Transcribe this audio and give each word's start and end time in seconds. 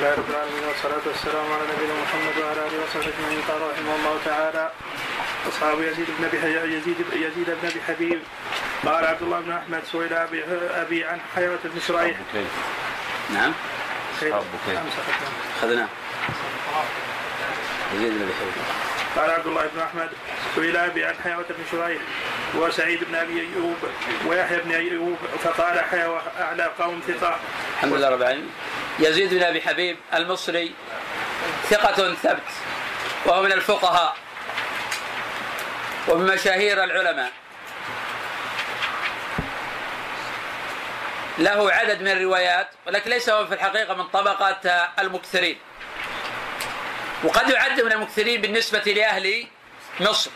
لله 0.00 0.14
رب 0.14 0.30
العالمين 0.30 0.64
والصلاة 0.64 1.04
والسلام 1.06 1.52
على 1.52 1.62
نبينا 1.72 1.94
محمد 2.02 2.36
وعلى 2.42 2.60
آله 2.66 2.84
وصحبه 2.84 3.12
أجمعين 3.12 3.42
قال 3.48 3.60
رحمه 3.70 3.94
الله 3.96 4.18
تعالى. 4.24 4.70
أصحاب 5.48 5.80
يزيد 5.80 6.06
بن 6.18 6.24
أبي 6.24 6.36
يزيد 6.76 6.96
يزيد 7.12 7.46
بن 7.46 7.68
أبي 7.68 7.80
حبيب. 7.88 8.20
قال 8.84 9.06
عبد 9.06 9.22
الله 9.22 9.40
بن 9.40 9.52
أحمد 9.52 9.82
سئل 9.92 10.14
أبي 10.14 10.44
أبي 10.84 11.04
عن 11.04 11.20
حياة 11.34 11.58
بن 11.64 11.80
شريح 11.80 12.16
نعم. 13.34 13.52
أصحاب 14.16 14.44
بكير. 14.54 14.80
أخذناه 15.58 15.88
يزيد 17.94 18.12
بن 18.12 18.22
أبي 18.22 18.32
حبيب. 18.40 18.64
قال 19.16 19.30
عبد 19.30 19.46
الله 19.46 19.66
بن 19.74 19.80
أحمد 19.80 20.10
سئل 20.56 20.76
أبي 20.76 21.04
عن 21.04 21.14
حيوة 21.24 21.44
بن 21.50 21.64
شريح 21.70 22.00
وسعيد 22.54 23.04
بن 23.04 23.14
أبي 23.14 23.40
أيوب 23.40 23.76
ويحيى 24.26 24.60
بن 24.60 24.72
أيوب 24.72 25.18
فقال 25.44 25.80
حيوة 25.80 26.22
أعلى 26.40 26.70
قوم 26.78 27.02
ثقة. 27.08 27.36
الحمد 27.74 27.92
لله 27.92 28.08
رب 28.08 28.22
العالمين. 28.22 28.50
يزيد 28.98 29.34
بن 29.34 29.42
أبي 29.42 29.62
حبيب 29.62 29.96
المصري 30.14 30.74
ثقة 31.70 32.14
ثبت 32.14 32.42
وهو 33.26 33.42
من 33.42 33.52
الفقهاء 33.52 34.16
ومن 36.08 36.34
مشاهير 36.34 36.84
العلماء. 36.84 37.32
له 41.38 41.72
عدد 41.72 42.02
من 42.02 42.08
الروايات 42.08 42.68
ولكن 42.86 43.10
ليس 43.10 43.30
هو 43.30 43.46
في 43.46 43.54
الحقيقة 43.54 43.94
من 43.94 44.04
طبقة 44.04 44.88
المكثرين. 44.98 45.58
وقد 47.24 47.50
يعد 47.50 47.80
من 47.80 47.92
المكثرين 47.92 48.40
بالنسبة 48.40 48.78
لأهل 48.78 49.46
مصر. 50.00 50.30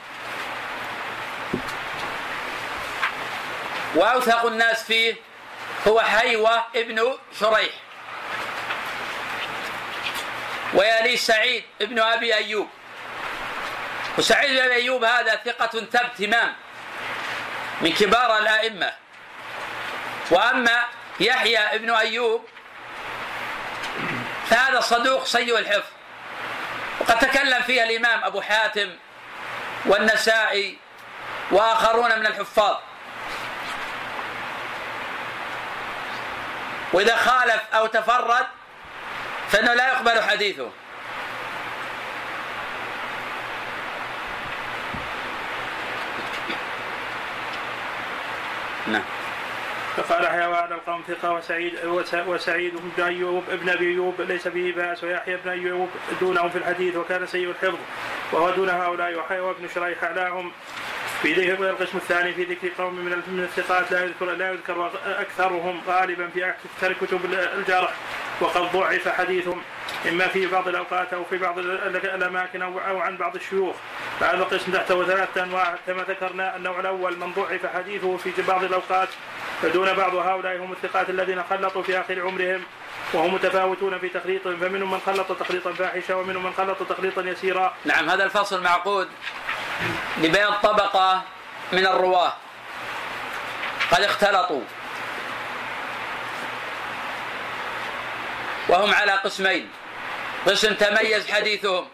وأوثق 3.95 4.47
الناس 4.47 4.83
فيه 4.83 5.15
هو 5.89 6.01
حيوة 6.01 6.65
ابن 6.77 7.19
شريح. 7.41 7.84
ويلي 10.73 11.17
سعيد 11.17 11.65
ابن 11.83 11.99
أبي 11.99 12.35
أيوب. 12.35 12.69
وسعيد 14.19 14.51
بن 14.51 14.59
أبي 14.59 14.75
أيوب 14.75 15.05
هذا 15.05 15.37
ثقة 15.45 15.81
ثبت 15.81 16.21
إمام 16.21 16.55
من 17.81 17.93
كبار 17.93 18.39
الأئمة. 18.39 18.93
وأما 20.31 20.85
يحيى 21.21 21.59
ابن 21.59 21.91
أيوب 21.91 22.49
فهذا 24.51 24.81
صدوق 24.81 25.25
سيء 25.27 25.59
الحفظ. 25.59 25.91
وقد 27.01 27.19
تكلم 27.19 27.63
فيها 27.63 27.85
الإمام 27.85 28.25
أبو 28.25 28.41
حاتم 28.41 28.97
والنسائي 29.87 30.79
وآخرون 31.51 32.19
من 32.19 32.27
الحفاظ. 32.27 32.77
وإذا 36.93 37.17
خالف 37.17 37.63
أو 37.75 37.87
تفرد 37.87 38.47
فإنه 39.49 39.75
لا 39.75 39.89
يقبل 39.89 40.23
حديثه. 40.23 40.71
نعم. 48.87 49.03
فقال 49.97 50.27
حيوان 50.27 50.73
القوم 50.73 51.03
ثقة 51.09 51.33
وسعيد 51.33 51.73
وسعيد 52.27 52.73
بن 52.97 53.03
أيوب 53.03 53.45
ابن 53.51 53.69
أبي 53.69 53.91
أيوب 53.91 54.21
ليس 54.21 54.49
به 54.49 54.73
بأس 54.77 55.05
ويحيى 55.05 55.37
بن 55.37 55.51
أيوب 55.51 55.89
دونهم 56.21 56.49
في 56.49 56.59
الحديث 56.59 56.97
وكان 56.97 57.27
سيء 57.27 57.51
الحفظ 57.51 57.79
وهو 58.33 58.51
دون 58.51 58.69
هؤلاء 58.69 59.15
وحيوى 59.19 59.55
بن 59.55 59.69
شريح 59.75 60.05
أعلاهم. 60.05 60.53
في 61.23 61.33
ذكر 61.33 61.71
القسم 61.71 61.99
الثاني 61.99 62.33
في 62.33 62.45
ذكر 62.45 62.69
قوم 62.79 62.95
من 62.95 63.11
من 63.11 63.45
الثقات 63.45 63.93
لا 63.93 64.05
يذكر 64.05 64.27
لا 64.27 64.53
يذكر 64.53 64.91
أكثرهم 65.07 65.81
غالبا 65.89 66.29
في 66.35 66.49
أكثر 66.49 66.93
كتب 66.93 67.21
الجرح. 67.59 67.93
وقد 68.41 68.73
ضعف 68.73 69.09
حديثهم 69.09 69.63
إما 70.09 70.29
في 70.29 70.47
بعض 70.47 70.69
الأوقات 70.69 71.13
أو 71.13 71.25
في 71.25 71.39
بعض 71.39 71.59
الأماكن 71.59 72.63
أو 72.63 73.01
عن 73.01 73.17
بعض 73.17 73.35
الشيوخ. 73.35 73.77
فهذا 74.21 74.37
القسم 74.37 74.73
تحته 74.73 75.05
ثلاثة 75.05 75.43
أنواع 75.43 75.75
كما 75.87 76.03
ذكرنا 76.03 76.57
النوع 76.57 76.81
الأول 76.81 77.19
من 77.19 77.33
ضعف 77.33 77.67
حديثه 77.77 78.17
في 78.17 78.43
بعض 78.43 78.65
الأوقات. 78.65 79.09
فدون 79.63 79.93
بعض 79.93 80.15
هؤلاء 80.15 80.57
هم 80.57 80.73
الثقات 80.73 81.11
الذين 81.11 81.43
خلطوا 81.51 81.83
في 81.83 82.01
آخر 82.01 82.21
عمرهم 82.21 82.63
وهم 83.13 83.35
متفاوتون 83.35 83.99
في 83.99 84.09
تخليطهم. 84.09 84.57
فمنهم 84.57 84.91
من 84.91 85.01
خلط 85.07 85.33
تخليطا 85.33 85.73
فاحشا 85.73 86.15
ومنهم 86.15 86.43
من 86.43 86.53
خلط 86.53 86.83
تخليطا 86.83 87.23
يسيرا. 87.23 87.75
نعم 87.85 88.11
هذا 88.11 88.25
الفصل 88.25 88.63
معقود 88.63 89.09
لبيان 90.19 90.53
طبقة 90.63 91.23
من 91.73 91.87
الرواة. 91.87 92.33
قد 93.91 94.01
اختلطوا. 94.01 94.63
وهم 98.69 98.95
على 98.95 99.13
قسمين. 99.13 99.73
قسم 100.47 100.75
تميز 100.75 101.31
حديثهم. 101.31 101.89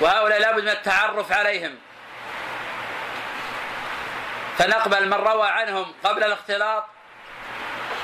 وهؤلاء 0.00 0.40
لابد 0.40 0.62
من 0.62 0.68
التعرف 0.68 1.32
عليهم. 1.32 1.78
فنقبل 4.58 5.08
من 5.08 5.14
روى 5.14 5.48
عنهم 5.48 5.94
قبل 6.04 6.24
الاختلاط 6.24 6.84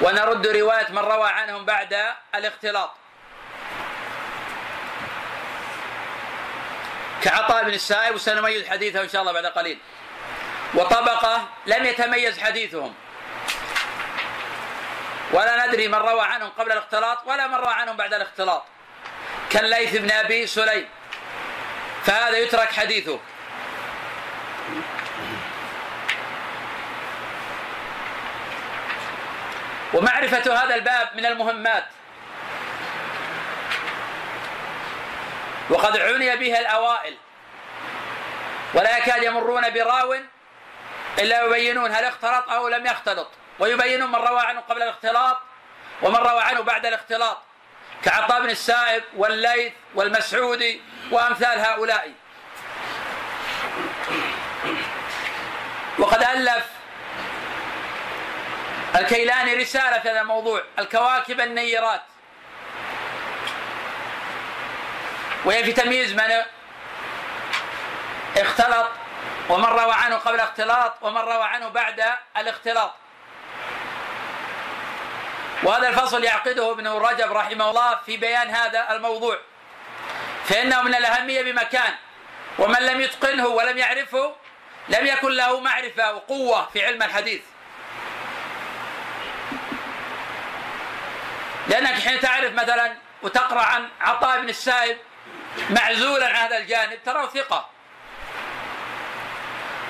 ونرد 0.00 0.46
رواية 0.46 0.88
من 0.88 0.98
روى 0.98 1.28
عنهم 1.28 1.64
بعد 1.64 1.96
الاختلاط. 2.34 2.90
كعطاء 7.22 7.64
بن 7.64 7.74
السائب 7.74 8.14
وسنميز 8.14 8.68
حديثه 8.68 9.00
إن 9.00 9.08
شاء 9.08 9.20
الله 9.20 9.32
بعد 9.32 9.46
قليل. 9.46 9.78
وطبقة 10.74 11.48
لم 11.66 11.84
يتميز 11.84 12.38
حديثهم. 12.38 12.94
ولا 15.32 15.66
ندري 15.66 15.88
من 15.88 15.94
روى 15.94 16.22
عنهم 16.22 16.48
قبل 16.58 16.72
الاختلاط 16.72 17.26
ولا 17.26 17.46
من 17.46 17.54
روى 17.54 17.72
عنهم 17.72 17.96
بعد 17.96 18.14
الاختلاط. 18.14 18.64
كالليث 19.50 19.96
بن 19.96 20.10
أبي 20.10 20.46
سليم. 20.46 20.88
فهذا 22.04 22.38
يترك 22.38 22.72
حديثه. 22.72 23.18
ومعرفة 29.94 30.64
هذا 30.64 30.74
الباب 30.74 31.08
من 31.14 31.26
المهمات. 31.26 31.84
وقد 35.70 35.96
عني 35.96 36.36
بها 36.36 36.60
الأوائل. 36.60 37.16
ولا 38.74 38.98
يكاد 38.98 39.22
يمرون 39.22 39.70
براو 39.70 40.16
إلا 41.18 41.44
يبينون 41.44 41.90
هل 41.94 42.04
اختلط 42.04 42.50
أو 42.50 42.68
لم 42.68 42.86
يختلط. 42.86 43.30
ويبينون 43.60 44.08
من 44.08 44.18
روى 44.18 44.40
عنه 44.40 44.60
قبل 44.60 44.82
الاختلاط 44.82 45.38
ومن 46.02 46.16
روى 46.16 46.42
عنه 46.42 46.60
بعد 46.60 46.86
الاختلاط 46.86 47.38
كعطاء 48.04 48.42
بن 48.42 48.50
السائب 48.50 49.04
والليث 49.16 49.72
والمسعودي 49.94 50.82
وأمثال 51.10 51.60
هؤلاء. 51.60 52.12
وقد 55.98 56.22
ألف 56.22 56.66
الكيلاني 58.96 59.54
رسالة 59.54 59.98
في 59.98 60.10
هذا 60.10 60.20
الموضوع 60.20 60.62
الكواكب 60.78 61.40
النيرات. 61.40 62.02
وهي 65.44 65.64
في 65.64 65.72
تمييز 65.72 66.12
من 66.12 66.42
اختلط 68.36 68.88
ومن 69.48 69.64
روى 69.64 69.92
عنه 69.92 70.16
قبل 70.16 70.34
الاختلاط 70.34 70.94
ومن 71.02 71.20
روى 71.20 71.44
عنه 71.44 71.68
بعد 71.68 72.04
الاختلاط. 72.36 72.94
وهذا 75.62 75.88
الفصل 75.88 76.24
يعقده 76.24 76.72
ابن 76.72 76.88
رجب 76.88 77.32
رحمه 77.32 77.70
الله 77.70 77.98
في 78.06 78.16
بيان 78.16 78.50
هذا 78.50 78.90
الموضوع. 78.90 79.38
فإنه 80.44 80.82
من 80.82 80.94
الأهمية 80.94 81.42
بمكان 81.42 81.94
ومن 82.58 82.78
لم 82.78 83.00
يتقنه 83.00 83.46
ولم 83.46 83.78
يعرفه 83.78 84.34
لم 84.88 85.06
يكن 85.06 85.30
له 85.30 85.60
معرفة 85.60 86.12
وقوة 86.12 86.68
في 86.72 86.86
علم 86.86 87.02
الحديث. 87.02 87.42
لأنك 91.68 91.94
حين 91.94 92.20
تعرف 92.20 92.52
مثلا 92.52 92.96
وتقرأ 93.22 93.62
عن 93.62 93.88
عطاء 94.00 94.40
بن 94.40 94.48
السائب 94.48 94.98
معزولا 95.70 96.28
عن 96.28 96.34
هذا 96.34 96.56
الجانب 96.56 97.02
تراه 97.04 97.26
ثقة. 97.26 97.68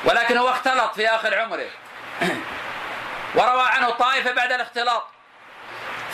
ولكن 0.05 0.37
هو 0.37 0.51
اختلط 0.51 0.95
في 0.95 1.09
آخر 1.09 1.39
عمره. 1.39 1.71
وروى 3.37 3.63
عنه 3.63 3.91
طائفة 3.91 4.33
بعد 4.33 4.53
الاختلاط. 4.53 5.20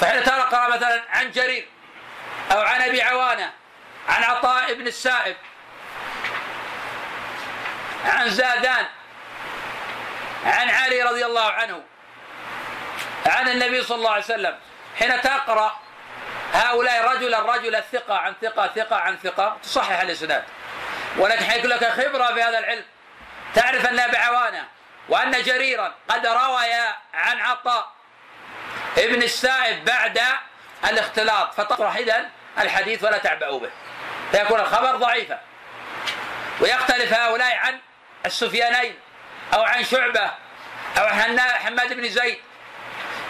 فحين 0.01 0.25
تقرأ 0.25 0.69
مثلا 0.77 1.03
عن 1.09 1.31
جرير 1.31 1.69
أو 2.53 2.61
عن 2.61 2.83
أبي 2.83 3.03
عوانة 3.03 3.53
عن 4.09 4.23
عطاء 4.25 4.75
بن 4.75 4.87
السائب 4.87 5.37
عن 8.05 8.31
زادان 8.31 8.87
عن 10.47 10.71
علي 10.71 11.03
رضي 11.03 11.27
الله 11.27 11.51
عنه 11.51 11.83
عن 13.27 13.49
النبي 13.49 13.83
صلى 13.83 13.97
الله 13.99 14.11
عليه 14.11 14.25
وسلم. 14.25 14.59
حين 14.99 15.21
تقرأ 15.21 15.81
هؤلاء 16.53 17.15
رجلا 17.15 17.41
رجلا 17.41 17.81
ثقة 17.81 18.19
عن 18.19 18.35
ثقة 18.43 18.67
ثقة 18.75 18.97
عن 18.97 19.17
ثقة 19.17 19.57
تصحح 19.63 20.01
الإسناد. 20.01 20.45
ولكن 21.17 21.45
حيكون 21.45 21.71
لك 21.71 21.85
خبرة 21.85 22.35
في 22.35 22.43
هذا 22.43 22.59
العلم 22.59 22.85
تعرف 23.55 23.87
أن 23.87 24.01
أبي 24.01 24.17
عوانة 24.17 24.65
وأن 25.09 25.43
جريرا 25.43 25.95
قد 26.09 26.27
روي 26.27 26.73
عن 27.15 27.41
عطاء 27.41 27.96
ابن 28.99 29.23
السائب 29.23 29.85
بعد 29.85 30.21
الاختلاط. 30.89 31.55
فتصرح 31.55 31.97
إذن 31.97 32.29
الحديث 32.59 33.05
ولا 33.05 33.19
تعبأوا 33.19 33.61
به. 33.61 33.71
فيكون 34.33 34.61
الخبر 34.61 34.97
ضعيفا. 34.97 35.41
ويختلف 36.61 37.13
هؤلاء 37.13 37.57
عن 37.57 37.79
السفيانين 38.27 38.99
أو 39.55 39.63
عن 39.63 39.85
شعبة 39.85 40.31
أو 40.99 41.07
عن 41.07 41.41
حماد 41.41 41.93
بن 41.93 42.09
زيد 42.09 42.39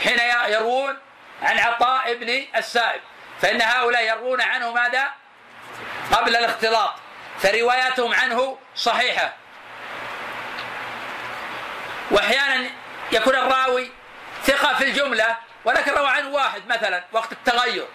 حين 0.05 0.19
يروون 0.49 0.99
عن 1.43 1.59
عطاء 1.59 2.15
بن 2.15 2.45
السائب. 2.57 3.01
فإن 3.41 3.63
هؤلاء 3.63 4.03
يروون 4.03 4.41
عنه 4.41 4.73
ماذا؟ 4.73 5.09
قبل 6.13 6.37
الاختلاط. 6.37 6.95
فرواياتهم 7.39 8.15
عنه 8.15 8.59
صحيحة. 8.77 9.33
وأحيانا 12.11 12.71
يكون 13.13 13.35
الراوي 13.35 13.91
ثقة 14.45 14.75
في 14.75 14.85
الجملة 14.85 15.37
ولكن 15.67 15.93
روى 15.93 16.09
عنه 16.09 16.29
واحد 16.29 16.67
مثلا 16.67 17.05
وقت 17.13 17.33
التغير. 17.33 17.87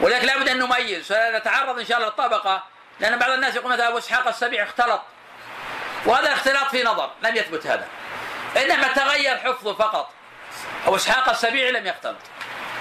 ولذلك 0.00 0.24
لابد 0.24 0.48
أن 0.48 0.58
نميز 0.58 1.12
فنتعرض 1.12 1.78
إن 1.78 1.86
شاء 1.86 1.96
الله 1.96 2.08
للطبقة 2.08 2.62
لأن 3.00 3.18
بعض 3.18 3.30
الناس 3.30 3.54
يقول 3.54 3.72
مثلا 3.72 3.88
أبو 3.88 3.98
إسحاق 3.98 4.28
السبيع 4.28 4.64
اختلط. 4.64 5.00
وهذا 6.06 6.26
الاختلاط 6.26 6.66
في 6.70 6.82
نظر 6.82 7.10
لم 7.22 7.36
يثبت 7.36 7.66
هذا. 7.66 7.88
إنما 8.56 8.88
تغير 8.88 9.38
حفظه 9.38 9.74
فقط. 9.74 10.10
أبو 10.86 10.96
إسحاق 10.96 11.28
السبيعي 11.28 11.72
لم 11.72 11.86
يختلط. 11.86 12.16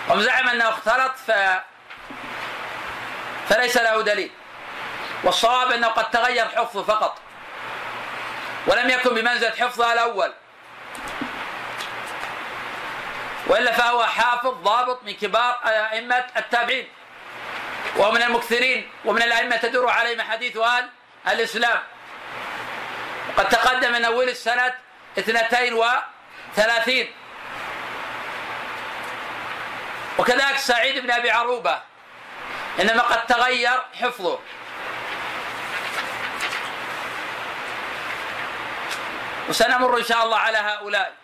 هم 0.10 0.22
زعم 0.22 0.50
أنه 0.50 0.70
اختلط 0.70 1.12
ف 1.28 1.32
فليس 3.50 3.78
له 3.78 4.02
دليل. 4.02 4.32
والصواب 5.24 5.72
أنه 5.72 5.88
قد 5.88 6.12
تغير 6.12 6.46
حفظه 6.46 6.84
فقط. 6.84 7.18
ولم 8.68 8.90
يكن 8.90 9.16
بمنزلة 9.16 9.52
حفظها 9.52 9.94
الأول. 9.94 10.34
وإلا 13.48 13.72
فهو 13.72 14.04
حافظ 14.04 14.54
ضابط 14.64 15.04
من 15.04 15.14
كبار 15.14 15.60
أئمة 15.66 16.26
التابعين 16.38 16.88
ومن 17.98 18.22
المكثرين 18.24 18.90
ومن 19.06 19.22
الأئمة 19.22 19.58
تدور 19.58 19.90
عليهم 19.90 20.22
حديث 20.22 20.58
أهل 20.58 20.90
الإسلام. 21.28 21.84
وقد 23.30 23.50
تقدم 23.50 23.92
من 23.92 24.06
أول 24.06 24.30
السنة 24.30 24.74
اثنتين 25.20 25.74
وثلاثين. 25.74 27.12
وكذلك 30.18 30.58
سعيد 30.58 31.04
بن 31.04 31.12
أبي 31.12 31.32
عروبة 31.32 31.82
إنما 32.80 33.02
قد 33.02 33.26
تغير 33.26 33.82
حفظه. 34.02 34.40
وسنمر 39.50 39.98
إن 39.98 40.04
شاء 40.04 40.24
الله 40.24 40.38
على 40.38 40.58
هؤلاء. 40.58 41.23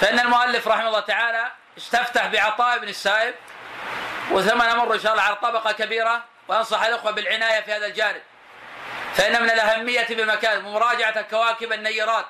فإن 0.00 0.18
المؤلف 0.20 0.68
رحمه 0.68 0.88
الله 0.88 1.00
تعالى 1.00 1.50
استفتح 1.78 2.26
بعطاء 2.26 2.78
بن 2.78 2.88
السائب 2.88 3.34
وثم 4.30 4.62
نمر 4.62 4.94
إن 4.94 5.00
شاء 5.00 5.12
الله 5.12 5.22
على 5.22 5.36
طبقة 5.36 5.72
كبيرة 5.72 6.24
وأنصح 6.48 6.82
الأخوة 6.82 7.10
بالعناية 7.10 7.60
في 7.60 7.72
هذا 7.72 7.86
الجانب. 7.86 8.22
فإن 9.14 9.42
من 9.42 9.50
الأهمية 9.50 10.06
بمكان 10.10 10.62
مراجعة 10.62 11.14
الكواكب 11.16 11.72
النيرات. 11.72 12.26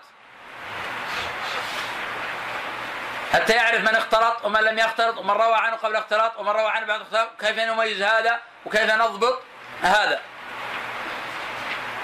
حتى 3.32 3.52
يعرف 3.52 3.80
من 3.80 3.94
اختلط 3.94 4.44
ومن 4.44 4.60
لم 4.60 4.78
يختلط 4.78 5.18
ومن 5.18 5.30
روى 5.30 5.54
عنه 5.54 5.76
قبل 5.76 5.96
اختلاط 5.96 6.38
ومن 6.38 6.50
روى 6.50 6.70
عنه 6.70 6.86
بعد 6.86 7.00
اختلاط 7.00 7.28
كيف 7.40 7.58
نميز 7.58 8.02
هذا 8.02 8.40
وكيف 8.66 8.90
نضبط 8.90 9.42
هذا. 9.82 10.20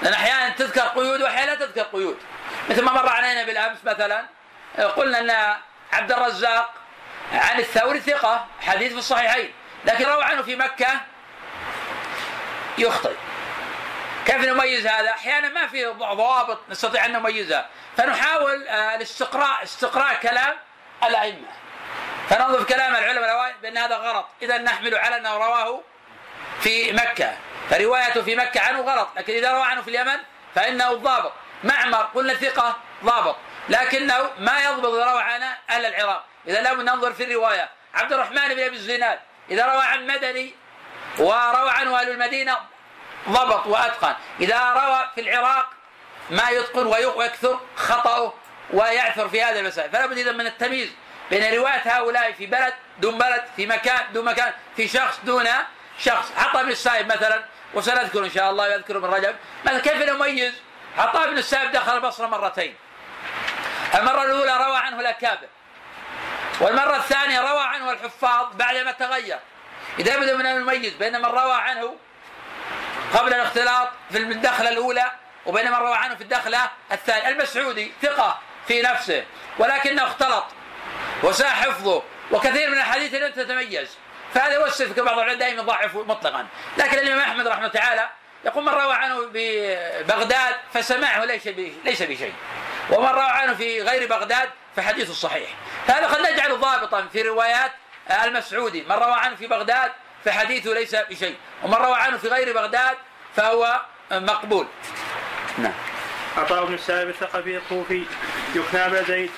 لأن 0.01 0.13
أحيانا 0.13 0.49
تذكر 0.49 0.81
قيود 0.81 1.21
وأحيانا 1.21 1.51
لا 1.51 1.55
تذكر 1.55 1.81
قيود. 1.81 2.17
مثل 2.69 2.83
ما 2.83 2.91
مر 2.91 3.09
علينا 3.09 3.43
بالأمس 3.43 3.77
مثلا 3.83 4.25
قلنا 4.77 5.19
أن 5.19 5.57
عبد 5.93 6.11
الرزاق 6.11 6.73
عن 7.33 7.59
الثوري 7.59 7.99
ثقة 7.99 8.45
حديث 8.61 8.91
في 8.91 8.99
الصحيحين. 8.99 9.53
لكن 9.85 10.05
روى 10.05 10.23
عنه 10.23 10.41
في 10.41 10.55
مكة 10.55 11.01
يخطئ. 12.77 13.15
كيف 14.25 14.35
نميز 14.35 14.87
هذا؟ 14.87 15.09
أحيانا 15.09 15.49
ما 15.49 15.67
في 15.67 15.85
ضوابط 15.85 16.59
نستطيع 16.69 17.05
أن 17.05 17.11
نميزها. 17.11 17.69
فنحاول 17.97 18.67
آه، 18.67 18.95
الاستقراء 18.95 19.63
استقراء 19.63 20.15
كلام 20.15 20.53
الأئمة. 21.03 21.47
فننظر 22.29 22.63
كلام 22.63 22.95
العلماء 22.95 23.55
بأن 23.61 23.77
هذا 23.77 23.95
غلط. 23.95 24.25
إذا 24.41 24.57
نحمل 24.57 24.95
على 24.95 25.17
أنه 25.17 25.33
رواه 25.37 25.81
في 26.61 26.93
مكة. 26.93 27.37
فروايته 27.69 28.21
في 28.21 28.35
مكة 28.35 28.61
عنه 28.61 28.81
غلط. 28.81 29.09
لكن 29.15 29.33
إذا 29.33 29.51
روى 29.51 29.63
عنه 29.63 29.81
في 29.81 29.87
اليمن 29.87 30.17
فإنه 30.55 30.91
الضابط 30.91 31.33
معمر 31.63 32.03
قلنا 32.03 32.33
ثقة 32.33 32.77
ضابط. 33.03 33.35
لكنه 33.69 34.29
ما 34.39 34.63
يضبط 34.63 34.93
روى 34.93 35.21
عن 35.21 35.41
أهل 35.69 35.85
العراق. 35.85 36.25
إذا 36.47 36.61
لابد 36.61 36.81
ننظر 36.81 37.13
في 37.13 37.23
الرواية. 37.23 37.69
عبد 37.93 38.13
الرحمن 38.13 38.47
بن 38.55 38.59
أبي 38.59 38.75
الزناد 38.75 39.19
إذا 39.49 39.65
روى 39.65 39.83
عن 39.83 40.07
مدني 40.07 40.55
وروى 41.19 41.69
عنه 41.69 41.99
أهل 41.99 42.09
المدينة 42.09 42.57
ضبط 43.29 43.67
وأتقن. 43.67 44.15
إذا 44.39 44.59
روى 44.59 45.09
في 45.15 45.21
العراق 45.21 45.69
ما 46.29 46.49
يتقن 46.49 46.85
ويكثر 46.87 47.59
خطأه 47.75 48.33
ويعثر 48.73 49.29
في 49.29 49.43
هذه 49.43 49.59
المسائل. 49.59 49.91
فلا 49.91 50.05
بد 50.05 50.17
إذا 50.17 50.31
من 50.31 50.47
التمييز 50.47 50.89
بين 51.29 51.53
رواية 51.53 51.81
هؤلاء 51.85 52.31
في 52.31 52.45
بلد 52.45 52.73
دون 52.99 53.17
بلد 53.17 53.43
في 53.55 53.67
مكان 53.67 54.13
دون 54.13 54.25
مكان 54.25 54.53
في 54.75 54.87
شخص 54.87 55.19
دون 55.23 55.47
شخص. 55.99 56.31
عطاء 56.37 56.63
بن 56.63 56.71
السائب 56.71 57.07
مثلا 57.07 57.43
وسنذكر 57.73 58.23
إن 58.23 58.29
شاء 58.29 58.49
الله 58.49 58.67
يذكر 58.67 58.97
ابن 58.97 59.07
رجب. 59.07 59.35
مثلا 59.65 59.79
كيف 59.79 60.09
نميز 60.09 60.53
عطاء 60.97 61.29
بن 61.29 61.37
السائب 61.37 61.71
دخل 61.71 61.95
البصره 61.95 62.27
مرتين. 62.27 62.75
المرة 63.95 64.23
الأولى 64.23 64.57
روى 64.57 64.77
عنه 64.77 64.99
الأكابر 64.99 65.47
والمرة 66.59 66.95
الثانية 66.95 67.39
روى 67.39 67.63
عنه 67.63 67.91
الحفاظ 67.91 68.55
بعدما 68.55 68.91
تغير. 68.91 69.39
إذا 69.99 70.17
بدأ 70.17 70.37
من 70.37 70.45
المميز 70.45 70.93
بين 70.93 71.21
من 71.21 71.25
روى 71.25 71.53
عنه 71.53 71.95
قبل 73.13 73.33
الاختلاط 73.33 73.89
في 74.11 74.17
الدخلة 74.17 74.69
الأولى 74.69 75.11
وبين 75.45 75.71
من 75.71 75.77
روى 75.77 75.95
عنه 75.95 76.15
في 76.15 76.21
الدخلة 76.21 76.71
الثانية. 76.91 77.29
المسعودي 77.29 77.91
ثقة 78.01 78.39
في 78.67 78.81
نفسه 78.81 79.25
ولكنه 79.57 80.03
اختلط 80.03 80.45
وساء 81.23 81.49
حفظه 81.49 82.03
وكثير 82.31 82.67
من 82.69 82.73
الأحاديث 82.73 83.13
لم 83.13 83.31
تتميز. 83.31 83.97
فهذا 84.33 84.53
يوسف 84.53 84.99
بعض 84.99 85.19
العلماء 85.19 85.35
دائما 85.35 85.61
يضعف 85.61 85.95
مطلقا. 85.95 86.47
لكن 86.77 86.99
الإمام 86.99 87.19
أحمد 87.19 87.47
رحمه 87.47 87.65
الله 87.65 87.79
تعالى 87.79 88.09
يقول 88.45 88.63
من 88.63 88.69
روى 88.69 88.93
عنه 88.93 89.29
ببغداد 89.33 90.55
فسمعه 90.73 91.25
ليس 91.25 91.47
ليس 91.85 92.01
بشيء. 92.01 92.33
ومن 92.91 93.07
روى 93.07 93.23
عنه 93.23 93.53
في 93.53 93.81
غير 93.81 94.09
بغداد 94.09 94.49
فحديث 94.75 95.11
صحيح. 95.11 95.49
هذا 95.87 96.07
قد 96.07 96.31
نجعله 96.31 96.55
ضابطا 96.55 97.07
في 97.13 97.21
روايات 97.21 97.71
المسعودي. 98.23 98.81
من 98.81 98.91
روى 98.91 99.13
عنه 99.13 99.35
في 99.35 99.47
بغداد 99.47 99.91
فحديثه 100.25 100.73
ليس 100.73 100.95
بشيء. 100.95 101.35
ومن 101.63 101.73
روى 101.73 101.95
عنه 101.95 102.17
في 102.17 102.27
غير 102.27 102.53
بغداد 102.53 102.97
فهو 103.35 103.81
مقبول. 104.11 104.67
نعم. 105.57 105.73
عطاء 106.37 106.65
بن 106.65 106.73
السائب 106.73 107.09
الثقفي 107.09 107.57
الكوفي. 107.57 108.03
يكنى 108.55 108.85
أبا 108.85 109.03
زيد. 109.03 109.31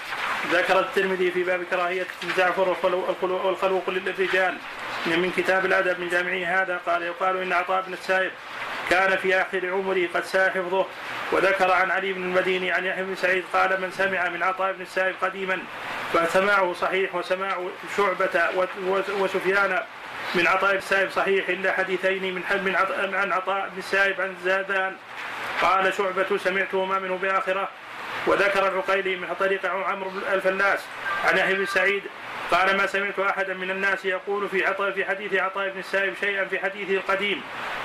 ذكر 0.52 0.80
الترمذي 0.80 1.32
في 1.32 1.44
باب 1.44 1.64
كراهية 1.64 2.08
الزعفر 2.24 2.76
والخلوق 3.24 3.90
للرجال. 3.90 4.58
من 5.06 5.32
كتاب 5.38 5.66
الأدب 5.66 6.00
من 6.00 6.10
جامعه 6.10 6.62
هذا 6.62 6.82
قال 6.86 7.02
يقال 7.04 7.42
إن 7.42 7.54
عطاء 7.54 7.82
بن 7.82 7.94
السائب 7.94 8.32
كان 8.90 9.18
في 9.18 9.36
آخر 9.36 9.70
عمره 9.70 10.08
قد 10.14 10.24
ساء 10.24 10.50
حفظه 10.50 10.86
وذكر 11.32 11.72
عن 11.72 11.92
علي 11.92 12.14
بن 12.14 12.24
المديني 12.24 12.72
عن 12.72 12.86
يحيى 12.86 13.04
بن 13.04 13.16
سعيد 13.16 13.44
قال 13.54 13.82
من 13.82 13.92
سمع 13.92 14.30
من 14.30 14.44
عطاء 14.44 14.74
بن 14.74 14.82
السائب 14.82 15.16
قديما 15.22 15.60
فسماعه 16.14 16.74
صحيح 16.74 17.16
وسماع 17.16 17.68
شعبة 17.98 18.50
وسفيان 19.20 19.84
من 20.36 20.48
عطاء 20.48 20.72
بن 20.72 20.78
السائب 20.78 21.10
صحيح 21.10 21.50
إلا 21.50 21.72
حديثين 21.72 22.36
من 22.36 22.42
من 22.66 23.16
عن 23.16 23.32
عطاء 23.32 23.70
بن 23.70 23.78
السائب 23.78 24.22
عن 24.22 24.36
زادان. 24.44 24.96
قال 25.62 25.94
شعبة 25.94 26.38
سمعتهما 26.38 27.00
منه 27.00 27.18
بآخرة. 27.18 27.70
وذكر 28.28 28.68
العقيلي 28.68 29.16
من 29.16 29.28
طريق 29.40 29.66
عمرو 29.66 30.12
الفلاس 30.34 30.80
عن 31.26 31.38
يحيى 31.38 31.56
بن 31.56 31.66
سعيد 31.66 32.04
قال 32.54 32.78
ما 32.78 32.88
سمعت 32.88 33.20
أحدا 33.20 33.54
من 33.54 33.72
الناس 33.72 34.06
يقول 34.06 34.50
في 34.50 34.66
عطاء 34.66 34.92
في 34.92 35.06
حديث 35.06 35.34
عطاء 35.34 35.70
بن 35.70 35.80
السائب 35.80 36.14
شيئا 36.20 36.46
في 36.46 36.60
حديثه 36.60 36.94
القديم 36.94 37.42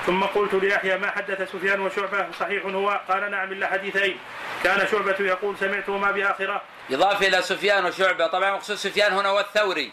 ثم 0.07 0.25
قلت 0.25 0.55
ليحيى 0.55 0.99
ما 0.99 1.11
حدث 1.11 1.53
سفيان 1.53 1.81
وشعبة؟ 1.81 2.27
صحيح 2.41 2.65
هو. 2.65 3.01
قال 3.09 3.31
نعم 3.31 3.53
إلا 3.53 3.67
حديثين. 3.67 4.19
كان 4.65 4.89
شعبة 4.91 5.17
يقول 5.21 5.57
سمعتهما 5.61 6.11
بآخرة. 6.11 6.63
يضاف 6.91 7.23
إلى 7.23 7.43
سفيان 7.43 7.85
وشعبة. 7.85 8.27
طبعا 8.27 8.51
مقصود 8.51 8.77
سفيان 8.77 9.13
هنا 9.13 9.31
والثوري 9.31 9.93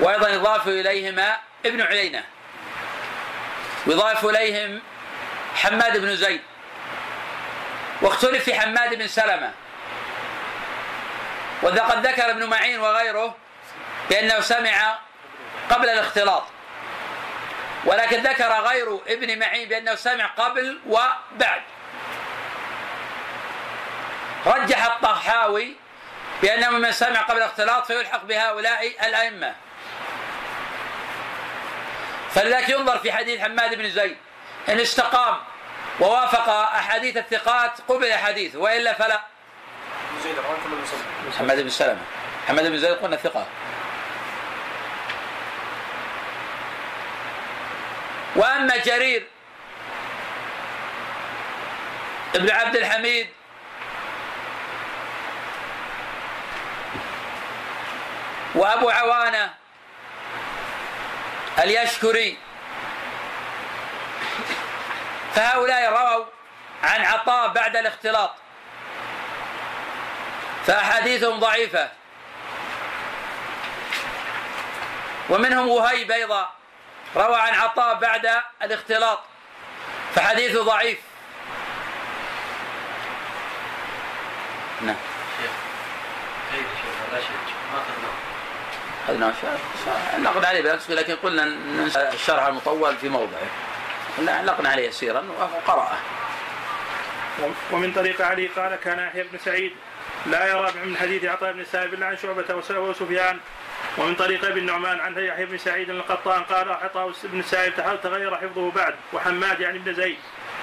وأيضا 0.00 0.28
يضاف 0.28 0.68
إليهما 0.68 1.36
ابن 1.66 1.82
عيينة. 1.82 2.24
ويضاف 3.86 4.24
إليهم 4.24 4.80
حماد 5.54 6.00
بن 6.00 6.16
زيد. 6.16 6.40
واختلف 8.02 8.44
في 8.44 8.54
حماد 8.54 8.94
بن 8.94 9.06
سلمة. 9.06 9.52
وقد 11.62 12.06
ذكر 12.06 12.30
ابن 12.30 12.44
معين 12.44 12.80
وغيره. 12.80 13.43
بأنه 14.10 14.40
سمع 14.40 14.98
قبل 15.70 15.88
الاختلاط. 15.88 16.44
ولكن 17.84 18.22
ذكر 18.22 18.52
غير 18.52 19.00
ابن 19.08 19.38
معين 19.38 19.68
بأنه 19.68 19.94
سمع 19.94 20.26
قبل 20.26 20.80
وبعد. 20.86 21.62
رجح 24.46 24.84
الطحاوي 24.84 25.76
بأنه 26.42 26.70
من 26.70 26.92
سمع 26.92 27.20
قبل 27.20 27.36
الاختلاط 27.36 27.86
فيلحق 27.86 28.24
بهؤلاء 28.24 29.06
الأئمة. 29.06 29.54
فلذلك 32.30 32.68
ينظر 32.68 32.98
في 32.98 33.12
حديث 33.12 33.40
حماد 33.40 33.74
بن 33.74 33.90
زيد 33.90 34.16
إن 34.68 34.80
استقام 34.80 35.36
ووافق 36.00 36.48
أحاديث 36.48 37.16
الثقات 37.16 37.72
قبل 37.88 38.14
حديثه 38.14 38.58
وإلا 38.58 38.92
فلا. 38.92 39.20
حماد 41.38 41.60
بن 41.60 41.70
سلمة. 41.70 42.02
حماد 42.48 42.66
بن 42.66 42.78
زيد 42.78 42.94
قلنا 42.94 43.16
ثقة. 43.16 43.46
وأما 48.36 48.76
جرير 48.76 49.26
ابن 52.34 52.50
عبد 52.50 52.76
الحميد 52.76 53.28
وأبو 58.54 58.90
عوانة 58.90 59.54
اليشكري 61.58 62.38
فهؤلاء 65.34 65.90
رووا 65.90 66.24
عن 66.82 67.04
عطاء 67.04 67.48
بعد 67.48 67.76
الاختلاط 67.76 68.34
فأحاديثهم 70.66 71.40
ضعيفة 71.40 71.90
ومنهم 75.30 75.68
وهيب 75.68 76.10
أيضا. 76.10 76.52
روى 77.16 77.36
عن 77.36 77.54
عطاء 77.54 77.98
بعد 77.98 78.28
الاختلاط 78.62 79.20
فحديثه 80.14 80.62
ضعيف. 80.62 80.98
نعم. 84.82 84.96
أخذنا 89.08 89.30
علقنا 90.14 90.48
عليه 90.48 90.62
بالعكس 90.62 90.90
لكن 90.90 91.16
قلنا 91.16 91.44
الشرح 92.12 92.46
المطول 92.46 92.96
في 92.96 93.08
موضعه 93.08 93.46
علقنا 94.18 94.68
عليه 94.68 94.88
يسيرا 94.88 95.24
وقرأه 95.38 95.96
ومن 97.70 97.92
طريق 97.92 98.22
علي 98.22 98.46
قال 98.46 98.76
كان 98.76 98.98
يحيى 98.98 99.22
بن 99.22 99.38
سعيد 99.44 99.72
لا 100.26 100.46
يرى 100.46 100.72
من 100.84 100.96
حديث 100.96 101.24
عطاء 101.24 101.52
بن 101.52 101.60
السائب 101.60 101.94
إلا 101.94 102.06
عن 102.06 102.16
شعبة 102.16 102.54
وسفيان 102.70 103.40
ومن 103.98 104.14
طريق 104.14 104.44
ابن 104.44 104.58
النعمان 104.58 105.00
عن 105.00 105.18
يحيى 105.18 105.46
بن 105.46 105.58
سعيد 105.58 105.90
القطان 105.90 106.42
قال 106.42 106.72
عطاء 106.72 107.12
بن 107.24 107.38
السائب 107.38 107.72
تغير 108.02 108.36
حفظه 108.36 108.70
بعد 108.70 108.94
وحماد 109.12 109.60
يعني 109.60 109.78
ابن 109.78 109.94
زيد. 109.94 110.16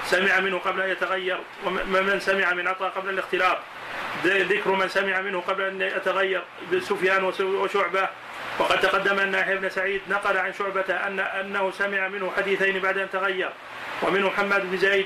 سمع 0.06 0.40
منه 0.40 0.58
قبل 0.58 0.82
أن 0.82 0.90
يتغير 0.90 1.40
ومن 1.66 2.20
سمع 2.20 2.54
من 2.54 2.68
عطاء 2.68 2.90
قبل 2.90 3.10
الاختلاط. 3.10 3.58
ذكر 4.26 4.72
من 4.72 4.88
سمع 4.88 5.22
منه 5.22 5.42
قبل 5.42 5.64
أن 5.64 5.82
يتغير 5.82 6.44
سفيان 6.80 7.24
وشعبة. 7.40 8.10
وقد 8.60 8.80
تقدم 8.80 9.20
أن 9.20 9.34
يحيى 9.34 9.56
بن 9.56 9.70
سعيد 9.70 10.02
نقل 10.10 10.38
عن 10.38 10.54
شعبة 10.54 10.94
ان 11.08 11.20
أنه 11.20 11.72
سمع 11.72 12.08
منه 12.08 12.32
حديثين 12.38 12.80
بعد 12.80 12.98
أن 12.98 13.10
تغير. 13.10 13.50
ومنه 14.02 14.30
حماد 14.30 14.72
بن 14.72 14.78
زيد 14.78 15.06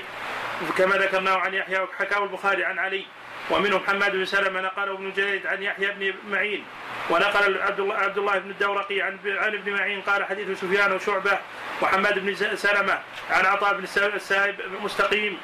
كما 0.78 0.96
ذكرناه 0.96 1.36
عن 1.36 1.54
يحيى 1.54 1.78
وحكاه 1.78 2.24
البخاري 2.24 2.64
عن 2.64 2.78
علي. 2.78 3.06
ومنهم 3.50 3.80
حماد 3.86 4.12
بن 4.12 4.24
سلمة 4.24 4.60
نقله 4.60 4.92
ابن 4.92 5.12
جريد 5.12 5.46
عن 5.46 5.62
يحيى 5.62 5.90
بن 5.90 6.14
معين 6.30 6.64
ونقل 7.10 7.62
عبد 7.62 7.80
الله 7.80 7.94
عبد 7.94 8.18
الله 8.18 8.38
بن 8.38 8.50
الدورقي 8.50 9.00
عن 9.00 9.18
عن 9.26 9.54
ابن 9.54 9.72
معين 9.72 10.00
قال 10.00 10.24
حديث 10.24 10.60
سفيان 10.60 10.92
وشعبة 10.92 11.38
وحماد 11.82 12.18
بن 12.18 12.34
سلمة 12.56 12.98
عن 13.30 13.46
عطاء 13.46 13.74
بن 13.74 13.84
السائب 14.14 14.54
مستقيم 14.82 15.38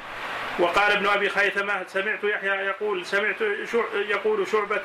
وقال 0.59 0.91
ابن 0.91 1.07
أبي 1.07 1.29
خيثمة 1.29 1.83
سمعت 1.87 2.23
يحيى 2.23 2.49
يقول 2.49 3.05
سمعت 3.05 3.41
يقول 3.93 4.47
شعبة 4.47 4.81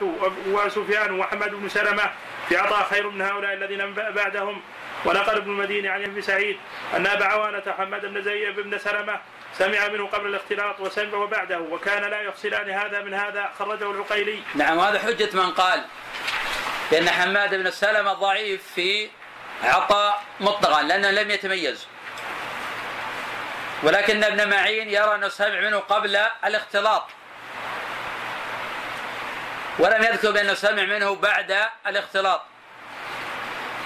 وسفيان 0.46 1.20
وحماد 1.20 1.54
بن 1.54 1.68
سلمة 1.68 2.10
في 2.48 2.56
عطاء 2.56 2.82
خير 2.90 3.10
من 3.10 3.22
هؤلاء 3.22 3.54
الذين 3.54 3.94
بعدهم 3.94 4.60
ونقل 5.04 5.36
ابن 5.36 5.50
المديني 5.50 5.88
عن 5.88 6.02
ابن 6.02 6.20
سعيد 6.20 6.56
أن 6.96 7.06
أبا 7.06 7.24
عوانة 7.24 7.62
حماد 7.78 8.06
بن 8.06 8.22
زيد 8.22 8.60
بن 8.60 8.78
سلمة 8.78 9.20
سمع 9.58 9.88
منه 9.88 10.06
قبل 10.06 10.26
الاختلاط 10.26 10.80
وسمع 10.80 11.18
وبعده 11.18 11.58
وكان 11.58 12.02
لا 12.02 12.20
يفصلان 12.20 12.70
هذا 12.70 13.02
من 13.02 13.14
هذا 13.14 13.50
خرجه 13.58 13.90
العقيلي. 13.90 14.42
نعم 14.54 14.78
وهذا 14.78 14.98
حجة 14.98 15.28
من 15.32 15.50
قال 15.50 15.84
بأن 16.90 17.10
حماد 17.10 17.54
بن 17.54 17.70
سلمة 17.70 18.12
ضعيف 18.12 18.72
في 18.74 19.10
عطاء 19.64 20.22
مطلقا 20.40 20.82
لأنه 20.82 21.10
لم 21.10 21.30
يتميز. 21.30 21.86
ولكن 23.82 24.24
ابن 24.24 24.50
معين 24.50 24.88
يرى 24.88 25.14
أنه 25.14 25.28
سمع 25.28 25.60
منه 25.60 25.78
قبل 25.78 26.16
الاختلاط. 26.44 27.04
ولم 29.78 30.02
يذكر 30.02 30.30
بأنه 30.30 30.54
سمع 30.54 30.82
منه 30.82 31.14
بعد 31.14 31.68
الاختلاط. 31.86 32.42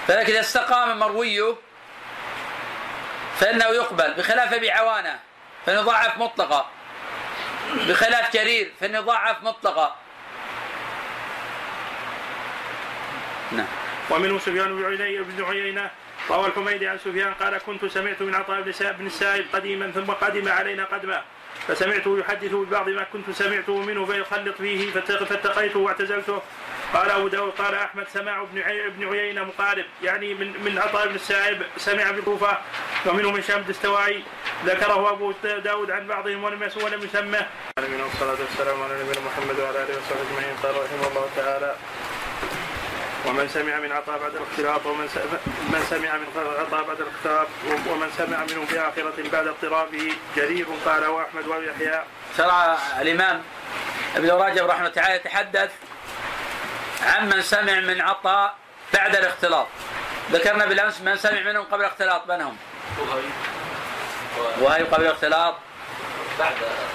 فلكن 0.08 0.32
إذا 0.32 0.40
استقام 0.40 0.98
مرويه 0.98 1.54
فإنه 3.40 3.66
يقبل 3.66 4.14
بخلاف 4.14 4.52
ابي 4.52 4.70
عوانه 4.70 5.18
فإن 5.66 5.80
ضعف 5.82 6.18
مطلقة 6.18 6.66
بخلاف 7.88 8.32
جرير 8.32 8.72
فإن 8.80 9.00
ضعف 9.00 9.42
مطلقة 9.42 9.96
نعم. 13.52 13.66
ومنه 14.10 14.38
سفيان 14.38 14.76
بن 14.76 14.84
عيينة 14.84 15.24
بن 15.24 15.44
عيينة 15.44 15.90
روى 16.30 16.46
الحميدي 16.46 16.88
عن 16.88 16.98
سفيان 16.98 17.34
قال 17.34 17.58
كنت 17.58 17.84
سمعت 17.84 18.22
من 18.22 18.34
عطاء 18.34 18.60
بن 18.80 19.06
السائب 19.06 19.46
قديما 19.52 19.90
ثم 19.90 20.12
قدم 20.12 20.48
علينا 20.48 20.84
قدما 20.84 21.22
فسمعته 21.68 22.18
يحدث 22.18 22.52
ببعض 22.52 22.88
ما 22.88 23.06
كنت 23.12 23.30
سمعته 23.30 23.78
منه 23.78 24.06
فيخلط 24.06 24.56
فيه 24.56 24.90
فاتقيته 24.90 25.78
واعتزلته. 25.78 26.42
قال 26.94 27.10
أبو 27.10 27.28
داود 27.28 27.52
قال 27.52 27.74
أحمد 27.74 28.08
سماع 28.08 28.42
ابن 28.42 28.62
ابن 28.62 29.08
عيينة 29.08 29.44
مقارب. 29.44 29.84
يعني 30.02 30.34
من 30.34 30.64
من 30.64 30.78
عطاء 30.78 31.08
بن 31.08 31.14
السائب 31.14 31.62
سمع 31.76 32.10
بالكوفة 32.10 32.58
ومنه 33.06 33.30
من 33.30 33.42
شام 33.42 33.60
الدستوائي. 33.60 34.22
ذكره 34.66 35.10
أبو 35.10 35.32
داود 35.42 35.90
عن 35.90 36.06
بعضهم 36.06 36.44
ولم 36.44 36.70
ولم 36.82 37.02
يسمه. 37.02 37.46
والصلاة 37.78 38.36
والسلام 38.40 38.82
على 38.82 38.94
نبينا 38.94 39.20
محمد 39.20 39.60
وعلى 39.60 39.82
آله 39.82 39.96
وصحبه 39.96 40.22
أجمعين. 40.30 40.56
قال 40.62 40.74
رحمه 40.84 41.08
الله 41.08 41.28
تعالى 41.36 41.76
ومن 43.26 43.48
سمع 43.48 43.78
من 43.78 43.92
عطاء 43.92 44.18
بعد 44.18 44.34
الاختلاط 44.34 44.86
ومن 44.86 45.04
من 45.72 45.86
سمع 45.90 46.16
من 46.16 46.26
عطاء 46.60 46.82
بعد 46.84 47.00
الاختلاط 47.00 47.46
ومن 47.88 48.10
سمع 48.18 48.38
منه 48.38 48.66
في 48.66 48.80
آخرة 48.80 49.30
بعد 49.32 49.46
اضطرابه 49.46 50.12
جرير. 50.36 50.66
قال 50.86 51.06
وأحمد 51.06 51.46
ويحيى 51.46 52.02
شرع 52.36 52.78
الإمام 53.00 53.42
ابن 54.16 54.30
رجب 54.30 54.66
رحمه 54.66 54.80
الله 54.80 54.88
تعالى 54.88 55.14
يتحدث 55.14 55.70
عن 57.02 57.28
من 57.28 57.42
سمع 57.42 57.80
من 57.80 58.00
عطاء 58.00 58.56
بعد 58.94 59.16
الاختلاط. 59.16 59.66
ذكرنا 60.32 60.66
بالأمس 60.66 61.00
من 61.00 61.16
سمع 61.16 61.40
منهم 61.40 61.64
قبل 61.64 61.80
الاختلاط 61.80 62.30
من 62.30 62.40
هم؟ 62.40 62.56
وهي 64.60 64.82
قبل 64.82 65.04
الاختلاط؟ 65.06 65.54
بعد. 66.38 66.54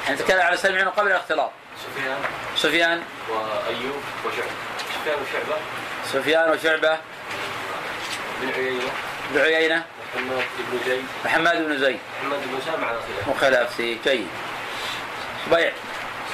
نتكلم 0.10 0.41
على 0.41 0.58
سمع 0.58 0.75
منهم 0.75 0.89
قبل 0.89 1.08
الاختلاط. 1.08 1.51
سفيان. 1.84 2.17
سفيان. 2.56 3.03
وأيوب 3.29 4.01
وشعبة. 4.25 4.51
سفيان 5.03 5.22
وشعبة. 5.22 5.58
سفيان 6.13 6.50
وشعبة. 6.50 6.98
بن 8.41 8.50
عيينة. 8.53 8.91
بن 9.32 9.39
عيينة. 9.39 9.84
محمد 10.15 10.44
بن 10.72 10.79
زيد. 10.86 11.06
محمد 11.25 11.58
بن 11.58 11.77
زيد. 11.77 12.00
محمد 12.22 12.39
بن 12.46 12.60
سامع 12.65 12.88
على 12.88 12.98
خلاف. 12.98 13.27
وخلاف 13.27 13.75
في 13.75 13.98
جيد. 14.03 14.27
بيع 15.51 15.72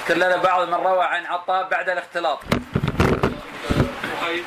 ذكر 0.04 0.14
لنا 0.14 0.38
بعض 0.38 0.68
من 0.68 0.74
روى 0.74 1.06
عن 1.06 1.26
عطاء 1.26 1.70
بعد 1.70 1.90
الاختلاط. 1.90 2.40
وهيب. 4.22 4.46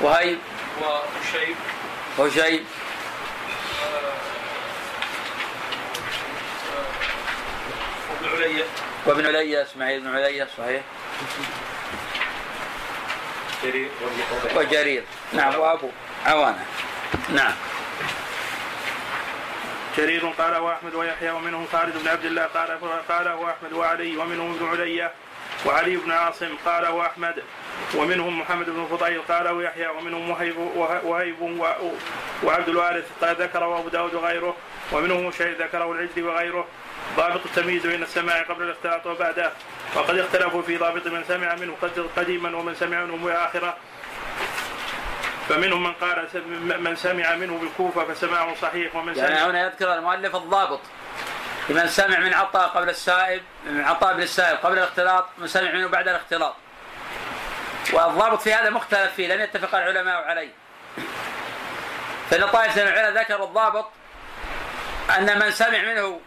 وهيب. 0.00 0.38
وشيب 0.80 1.56
وشيب 2.18 2.64
وابن 8.26 8.42
عليا 8.42 8.64
وابن 9.06 9.26
علي 9.26 9.62
اسماعيل 9.62 10.00
بن 10.00 10.16
علي 10.16 10.46
صحيح. 10.58 10.82
جرير 13.62 13.88
وجرير 14.56 15.04
نعم 15.32 15.54
وابو 15.54 15.88
عوانة. 16.26 16.64
نعم. 17.28 17.52
جرير 19.96 20.26
قال 20.38 20.56
واحمد 20.56 20.94
ويحيى 20.94 21.30
ومنهم 21.30 21.66
خالد 21.72 21.98
بن 21.98 22.08
عبد 22.08 22.24
الله 22.24 22.42
قال 22.42 22.78
قال 23.08 23.28
واحمد 23.28 23.72
وعلي 23.72 24.16
ومنهم 24.16 24.54
ابن 24.54 24.70
علي. 24.70 25.10
وعلي 25.66 25.96
بن 25.96 26.12
عاصم 26.12 26.54
قال 26.64 26.86
واحمد 26.86 27.42
ومنهم 27.94 28.40
محمد 28.40 28.66
بن 28.70 28.86
فضيل 28.90 29.22
قال 29.28 29.48
ويحيى 29.48 29.88
ومنهم 29.88 30.30
وهيب 30.30 30.56
وهيب 31.04 31.60
وعبد 32.42 32.68
الوارث 32.68 33.04
قال 33.20 33.36
ذكره 33.36 33.78
أبو 33.78 33.88
داود 33.88 34.14
وغيره. 34.14 34.56
ومنهم 34.92 35.32
شيء 35.32 35.56
ذكره 35.58 35.92
العجلي 35.92 36.22
وغيره. 36.22 36.66
ضابط 37.16 37.40
التمييز 37.46 37.86
بين 37.86 38.02
السماع 38.02 38.42
قبل 38.42 38.62
الاختلاط 38.62 39.06
وبعده. 39.06 39.52
وقد 39.94 40.18
اختلفوا 40.18 40.62
في 40.62 40.76
ضابط 40.76 41.06
من 41.06 41.24
سمع 41.28 41.54
منه 41.54 41.76
قديما 42.16 42.56
ومن 42.56 42.74
سمع 42.74 43.04
منه 43.04 43.32
آخرة 43.32 43.76
فمنهم 45.48 45.82
من 45.82 45.92
قال 45.92 46.28
من 46.80 46.96
سمع 46.96 47.34
منه 47.34 47.58
بالكوفة 47.58 48.04
فسماعه 48.04 48.54
صحيح 48.54 48.96
ومن 48.96 49.14
سمع 49.14 49.24
يعني 49.24 49.50
هنا 49.50 49.66
يذكر 49.66 49.94
المؤلف 49.94 50.36
الضابط. 50.36 50.80
لمن 51.68 51.88
سمع 51.88 52.18
من 52.18 52.34
عطاء 52.34 52.68
قبل 52.68 52.88
السائب 52.88 53.42
من 53.66 53.84
عطاء 53.84 54.14
بن 54.14 54.22
السائب 54.22 54.58
قبل 54.58 54.78
الاختلاط 54.78 55.26
من 55.38 55.46
سمع 55.46 55.72
منه 55.72 55.88
بعد 55.88 56.08
الاختلاط. 56.08 56.54
والضابط 57.92 58.42
في 58.42 58.54
هذا 58.54 58.70
مختلف 58.70 59.12
فيه 59.14 59.34
لم 59.34 59.40
يتفق 59.40 59.74
العلماء 59.74 60.24
عليه. 60.24 60.50
فإن 62.30 62.46
طائفة 62.46 62.84
من 62.84 62.88
العلماء 62.88 63.22
ذكروا 63.22 63.46
الضابط 63.46 63.90
أن 65.18 65.38
من 65.38 65.50
سمع 65.50 65.82
منه 65.82 66.20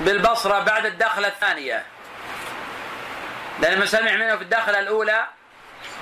بالبصرة 0.00 0.58
بعد 0.58 0.86
الدخلة 0.86 1.28
الثانية. 1.28 1.84
لأن 3.60 3.80
من 3.80 3.86
سمع 3.86 4.12
منه 4.12 4.36
في 4.36 4.42
الدخلة 4.42 4.78
الأولى 4.78 5.26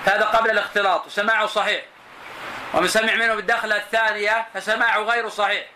فهذا 0.06 0.24
قبل 0.24 0.50
الاختلاط 0.50 1.06
وسماعه 1.06 1.46
صحيح. 1.46 1.84
ومن 2.74 2.88
سمع 2.88 3.14
منه 3.14 3.34
بالدخلة 3.34 3.76
الثانية 3.76 4.46
فسماعه 4.54 4.98
غير 4.98 5.28
صحيح. 5.28 5.66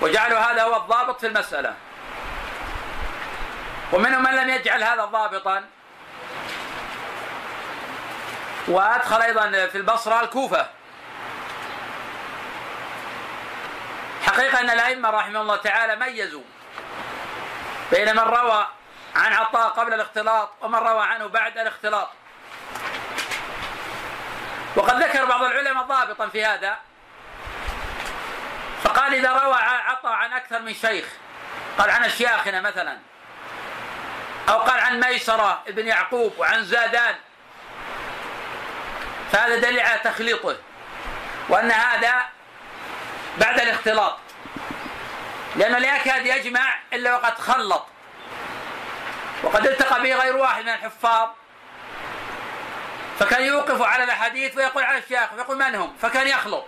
وجعلوا 0.00 0.38
هذا 0.38 0.62
هو 0.62 0.76
الضابط 0.76 1.20
في 1.20 1.26
المسألة. 1.26 1.74
ومنهم 3.92 4.22
من 4.22 4.36
لم 4.36 4.48
يجعل 4.48 4.82
هذا 4.82 5.04
ضابطا. 5.04 5.64
وأدخل 8.68 9.22
أيضا 9.22 9.66
في 9.66 9.78
البصرة 9.78 10.20
الكوفة. 10.20 10.66
حقيقة 14.26 14.60
أن 14.60 14.70
الأئمة 14.70 15.10
رحمه 15.10 15.40
الله 15.40 15.56
تعالى 15.56 15.96
ميزوا. 15.96 16.42
بين 17.90 18.16
من 18.16 18.22
روى 18.22 18.66
عن 19.14 19.32
عطاء 19.32 19.68
قبل 19.68 19.94
الاختلاط 19.94 20.50
ومن 20.60 20.78
روى 20.78 21.02
عنه 21.02 21.26
بعد 21.26 21.58
الاختلاط. 21.58 22.08
وقد 24.76 25.02
ذكر 25.02 25.24
بعض 25.24 25.42
العلماء 25.42 25.84
ضابطا 25.84 26.28
في 26.28 26.44
هذا. 26.44 26.78
فقال 28.84 29.14
إذا 29.14 29.32
روى 29.32 29.54
عطاء 29.60 30.12
عن 30.12 30.32
أكثر 30.32 30.58
من 30.58 30.74
شيخ 30.74 31.06
قال 31.78 31.90
عن 31.90 32.04
أشياخنا 32.04 32.60
مثلا 32.60 32.98
أو 34.48 34.58
قال 34.58 34.80
عن 34.80 35.00
ميسرة 35.00 35.62
ابن 35.68 35.86
يعقوب 35.86 36.38
وعن 36.38 36.64
زادان 36.64 37.14
فهذا 39.32 39.56
دليل 39.56 39.80
على 39.80 39.98
تخليطه 39.98 40.56
وأن 41.48 41.70
هذا 41.70 42.14
بعد 43.38 43.60
الاختلاط. 43.60 44.18
لأنه 45.58 45.78
لا 45.78 45.96
يكاد 45.96 46.26
يجمع 46.26 46.74
إلا 46.92 47.16
وقد 47.16 47.38
خلط. 47.38 47.86
وقد 49.42 49.66
التقى 49.66 50.02
به 50.02 50.14
غير 50.14 50.36
واحد 50.36 50.62
من 50.62 50.68
الحفاظ. 50.68 51.28
فكان 53.18 53.42
يوقف 53.42 53.82
على 53.82 54.04
الأحاديث 54.04 54.56
ويقول 54.56 54.84
على 54.84 54.98
الشيخ 54.98 55.32
ويقول 55.32 55.58
من 55.58 55.74
هم؟ 55.74 55.96
فكان 56.02 56.28
يخلط. 56.28 56.66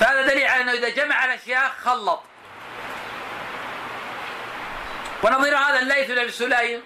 فهذا 0.00 0.22
دليل 0.22 0.46
على 0.46 0.62
أنه 0.62 0.72
إذا 0.72 0.88
جمع 0.88 1.14
على 1.14 1.34
الشيخ 1.34 1.72
خلط. 1.84 2.22
ونظير 5.22 5.56
هذا 5.56 5.78
الليث 5.78 6.10
بن 6.10 6.30
سليم. 6.30 6.82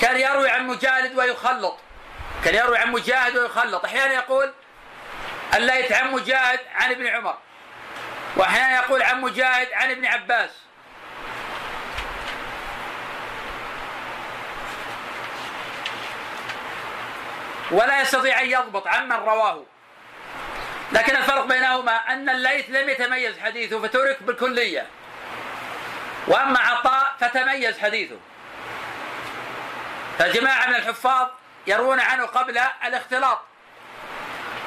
كان 0.00 0.20
يروي 0.20 0.50
عن 0.50 0.66
مجالد 0.66 1.18
ويخلط. 1.18 1.78
كان 2.44 2.54
يروي 2.54 2.78
عن 2.78 2.92
مجاهد 2.92 3.36
ويخلط. 3.36 3.84
أحيانا 3.84 4.14
يقول 4.14 4.52
الليث 5.54 5.92
عن 5.92 6.12
مجاهد 6.12 6.60
عن 6.74 6.90
ابن 6.90 7.06
عمر. 7.06 7.38
وأحيانا 8.36 8.74
يقول 8.74 9.02
عن 9.02 9.20
مجاهد 9.20 9.72
عن 9.72 9.90
ابن 9.90 10.06
عباس. 10.06 10.50
ولا 17.70 18.00
يستطيع 18.00 18.40
أن 18.40 18.50
يضبط 18.50 18.86
عمن 18.86 19.12
رواه. 19.16 19.64
لكن 20.92 21.16
الفرق 21.16 21.44
بينهما 21.44 21.96
أن 22.12 22.28
الليث 22.28 22.70
لم 22.70 22.88
يتميز 22.88 23.38
حديثه 23.38 23.82
فترك 23.82 24.22
بالكلية. 24.22 24.86
وأما 26.26 26.58
عطاء 26.58 27.16
فتميز 27.20 27.78
حديثه. 27.78 28.16
فجماعه 30.18 30.66
من 30.66 30.74
الحفاظ 30.74 31.28
يروون 31.66 32.00
عنه 32.00 32.26
قبل 32.26 32.58
الاختلاط. 32.84 33.40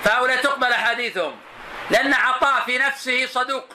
فهؤلاء 0.03 0.37
تقبل 0.37 0.71
أحاديثهم. 0.71 1.46
لأن 1.89 2.13
عطاء 2.13 2.61
في 2.61 2.77
نفسه 2.77 3.25
صدوق. 3.25 3.65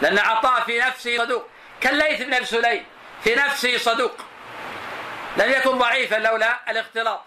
لأن 0.00 0.18
عطاء 0.18 0.60
في 0.60 0.78
نفسه 0.78 1.18
صدوق. 1.18 1.48
كالليث 1.80 2.22
بن 2.22 2.44
سليم 2.44 2.84
في 3.24 3.34
نفسه 3.34 3.78
صدوق. 3.78 4.16
لم 5.36 5.50
يكن 5.50 5.78
ضعيفا 5.78 6.16
لولا 6.16 6.70
الاختلاط. 6.70 7.22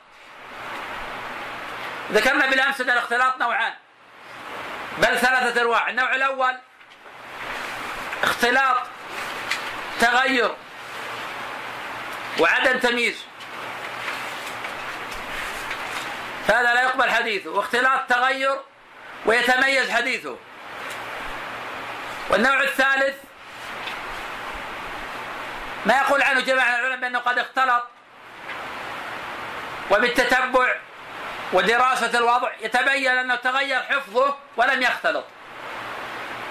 ذكرنا 2.11 2.45
بالأمس 2.45 2.81
أن 2.81 2.89
الاختلاط 2.89 3.37
نوعان. 3.39 3.73
بل 4.97 5.17
ثلاثة 5.17 5.61
أنواع. 5.61 5.89
النوع 5.89 6.15
الأول 6.15 6.57
اختلاط 8.23 8.77
تغير 9.99 10.55
وعدم 12.39 12.79
تمييز. 12.79 13.28
فهذا 16.47 16.73
لا 16.73 16.81
يقبل 16.81 17.09
حديثه 17.09 17.49
واختلاط 17.49 18.09
تغير 18.09 18.59
ويتميز 19.25 19.91
حديثه. 19.91 20.37
والنوع 22.29 22.61
الثالث 22.61 23.15
ما 25.85 25.97
يقول 25.97 26.21
عنه 26.21 26.41
جماعة 26.41 26.69
العلماء 26.69 26.99
بأنه 26.99 27.19
قد 27.19 27.39
اختلط 27.39 27.83
وبالتتبع 29.91 30.75
ودراسة 31.53 32.17
الوضع 32.17 32.51
يتبين 32.61 33.17
أنه 33.17 33.35
تغير 33.35 33.83
حفظه 33.83 34.35
ولم 34.57 34.81
يختلط. 34.81 35.25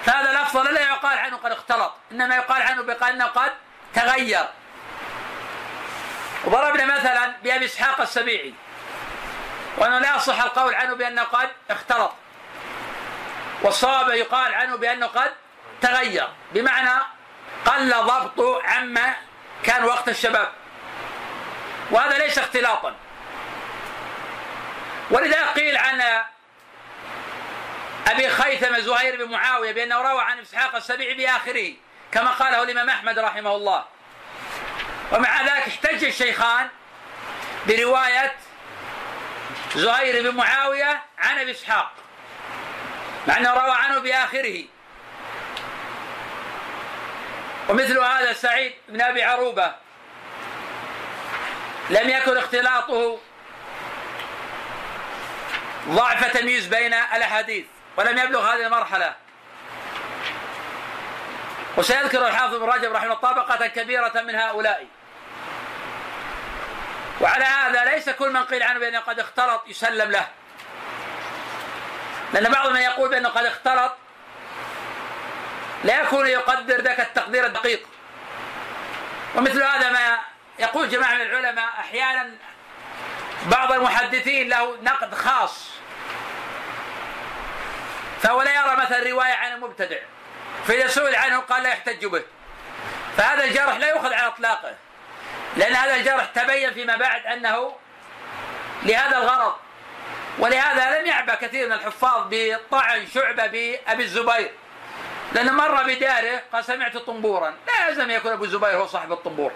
فهذا 0.05 0.31
الأفضل 0.31 0.73
لا 0.73 0.81
يقال 0.81 1.17
عنه 1.17 1.37
قد 1.37 1.51
اختلط 1.51 1.93
إنما 2.11 2.35
يقال 2.35 2.61
عنه 2.61 2.81
بأنه 2.81 3.25
قد 3.25 3.51
تغير. 3.93 4.45
وضربنا 6.45 6.85
مثلا 6.85 7.33
بأبي 7.43 7.65
إسحاق 7.65 8.01
السبيعي. 8.01 8.53
وأنه 9.77 9.99
لا 9.99 10.15
يصح 10.15 10.41
القول 10.41 10.75
عنه 10.75 10.93
بأنه 10.93 11.23
قد 11.23 11.49
اختلط. 11.69 12.11
والصواب 13.61 14.09
يقال 14.09 14.53
عنه 14.53 14.75
بأنه 14.75 15.07
قد 15.07 15.33
تغير. 15.81 16.27
بمعنى 16.51 17.03
قل 17.65 17.93
ضبطه 17.93 18.63
عما 18.63 19.15
كان 19.63 19.83
وقت 19.83 20.09
الشباب. 20.09 20.51
وهذا 21.91 22.17
ليس 22.17 22.37
اختلاطا. 22.37 22.95
ولذا 25.11 25.45
قيل 25.45 25.77
عن 25.77 26.01
أبي 28.07 28.29
خيثمه 28.29 28.79
زهير 28.79 29.25
بن 29.25 29.31
معاوية 29.31 29.71
بأنه 29.71 30.01
روى 30.01 30.21
عن 30.21 30.39
إسحاق 30.39 30.75
السبيعي 30.75 31.13
بآخره 31.13 31.73
كما 32.11 32.31
قاله 32.31 32.63
الإمام 32.63 32.89
أحمد 32.89 33.19
رحمه 33.19 33.55
الله. 33.55 33.85
ومع 35.11 35.41
ذلك 35.41 35.67
احتج 35.67 36.03
الشيخان 36.03 36.69
برواية 37.67 38.35
زهير 39.75 40.31
بن 40.31 40.37
معاوية 40.37 41.03
عن 41.17 41.39
أبي 41.39 41.51
إسحاق 41.51 41.91
مع 43.27 43.37
أنه 43.37 43.53
روى 43.53 43.75
عنه 43.75 43.99
بآخره. 43.99 44.63
ومثل 47.69 47.99
هذا 47.99 48.33
سعيد 48.33 48.73
بن 48.87 49.01
أبي 49.01 49.23
عروبة 49.23 49.75
لم 51.89 52.09
يكن 52.09 52.37
اختلاطه 52.37 53.19
ضعف 55.87 56.37
تمييز 56.37 56.67
بين 56.67 56.93
الأحاديث 56.93 57.65
ولم 57.97 58.17
يبلغ 58.17 58.53
هذه 58.53 58.65
المرحلة. 58.65 59.15
وسيذكر 61.77 62.27
الحافظ 62.27 62.53
ابن 62.53 62.65
رجب 62.65 62.93
رحمه 62.93 63.05
الله 63.05 63.15
طبقة 63.15 63.67
كبيرة 63.67 64.21
من 64.21 64.35
هؤلاء. 64.35 64.87
وعلى 67.21 67.45
هذا 67.45 67.85
ليس 67.85 68.09
كل 68.09 68.29
من 68.29 68.43
قيل 68.43 68.63
عنه 68.63 68.79
بأنه 68.79 68.99
قد 68.99 69.19
اختلط 69.19 69.63
يسلم 69.67 70.11
له. 70.11 70.27
لأن 72.33 72.51
بعض 72.51 72.69
من 72.69 72.81
يقول 72.81 73.09
بأنه 73.09 73.29
قد 73.29 73.45
اختلط 73.45 73.93
لا 75.83 76.01
يكون 76.01 76.27
يقدر 76.27 76.81
ذاك 76.81 76.99
التقدير 76.99 77.45
الدقيق. 77.45 77.87
ومثل 79.35 79.63
هذا 79.63 79.89
ما 79.89 80.19
يقول 80.59 80.89
جماعة 80.89 81.13
من 81.13 81.21
العلماء 81.21 81.69
أحيانا 81.79 82.31
بعض 83.45 83.71
المحدثين 83.71 84.49
له 84.49 84.77
نقد 84.81 85.15
خاص. 85.15 85.69
فهو 88.21 88.41
لا 88.41 88.53
يرى 88.53 88.75
مثلا 88.75 89.09
رواية 89.09 89.33
عن 89.33 89.51
المبتدع 89.51 89.97
فإذا 90.67 90.87
سئل 90.87 91.15
عنه 91.15 91.39
قال 91.39 91.63
لا 91.63 91.69
يحتج 91.69 92.05
به. 92.05 92.23
فهذا 93.17 93.43
الجرح 93.43 93.77
لا 93.77 93.89
يؤخذ 93.89 94.13
على 94.13 94.27
إطلاقه. 94.27 94.75
لأن 95.57 95.73
هذا 95.73 95.95
الجرح 95.95 96.25
تبين 96.25 96.73
فيما 96.73 96.95
بعد 96.95 97.25
أنه 97.25 97.75
لهذا 98.83 99.17
الغرض. 99.17 99.55
ولهذا 100.39 100.99
لم 100.99 101.05
يعبأ 101.05 101.35
كثير 101.35 101.67
من 101.67 101.73
الحفاظ 101.73 102.27
بطعن 102.29 103.07
شعبة 103.07 103.47
بأبي 103.47 104.03
الزبير. 104.03 104.51
لأنه 105.31 105.51
مر 105.51 105.83
بداره 105.83 106.41
قال 106.53 106.65
سمعت 106.65 106.97
طنبورا. 106.97 107.53
لا 107.67 107.87
يلزم 107.87 108.11
يكون 108.11 108.31
أبو 108.31 108.43
الزبير 108.43 108.77
هو 108.77 108.87
صاحب 108.87 109.11
الطنبور. 109.11 109.51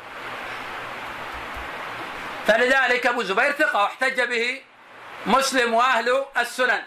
فلذلك 2.48 3.08
أبو 3.08 3.22
الزبير 3.22 3.52
ثقة 3.52 3.82
واحتج 3.82 4.22
به 4.22 4.62
مسلم 5.26 5.74
وأهل 5.74 6.26
السنن. 6.38 6.82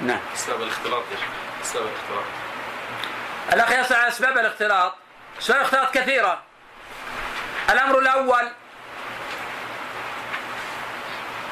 نعم. 0.00 0.20
أسباب 0.34 0.62
الاختلاط 0.62 1.02
يا 1.12 1.16
شيخ. 1.16 1.28
أسباب 1.62 1.82
الاختلاط. 1.86 2.43
الأخ 3.52 3.70
يسال 3.70 3.96
عن 3.96 4.08
أسباب 4.08 4.38
الاختلاط. 4.38 4.94
اسباب 5.38 5.58
الاختلاط 5.58 5.94
كثيرة. 5.94 6.42
الأمر 7.70 7.98
الأول 7.98 8.52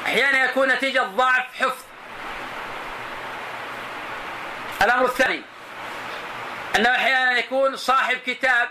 أحيانا 0.05 0.45
يكون 0.45 0.67
نتيجة 0.67 0.99
ضعف 0.99 1.45
حفظ. 1.59 1.83
الأمر 4.81 5.05
الثاني 5.05 5.41
أنه 6.75 6.95
أحيانا 6.95 7.37
يكون 7.37 7.75
صاحب 7.75 8.17
كتاب 8.17 8.69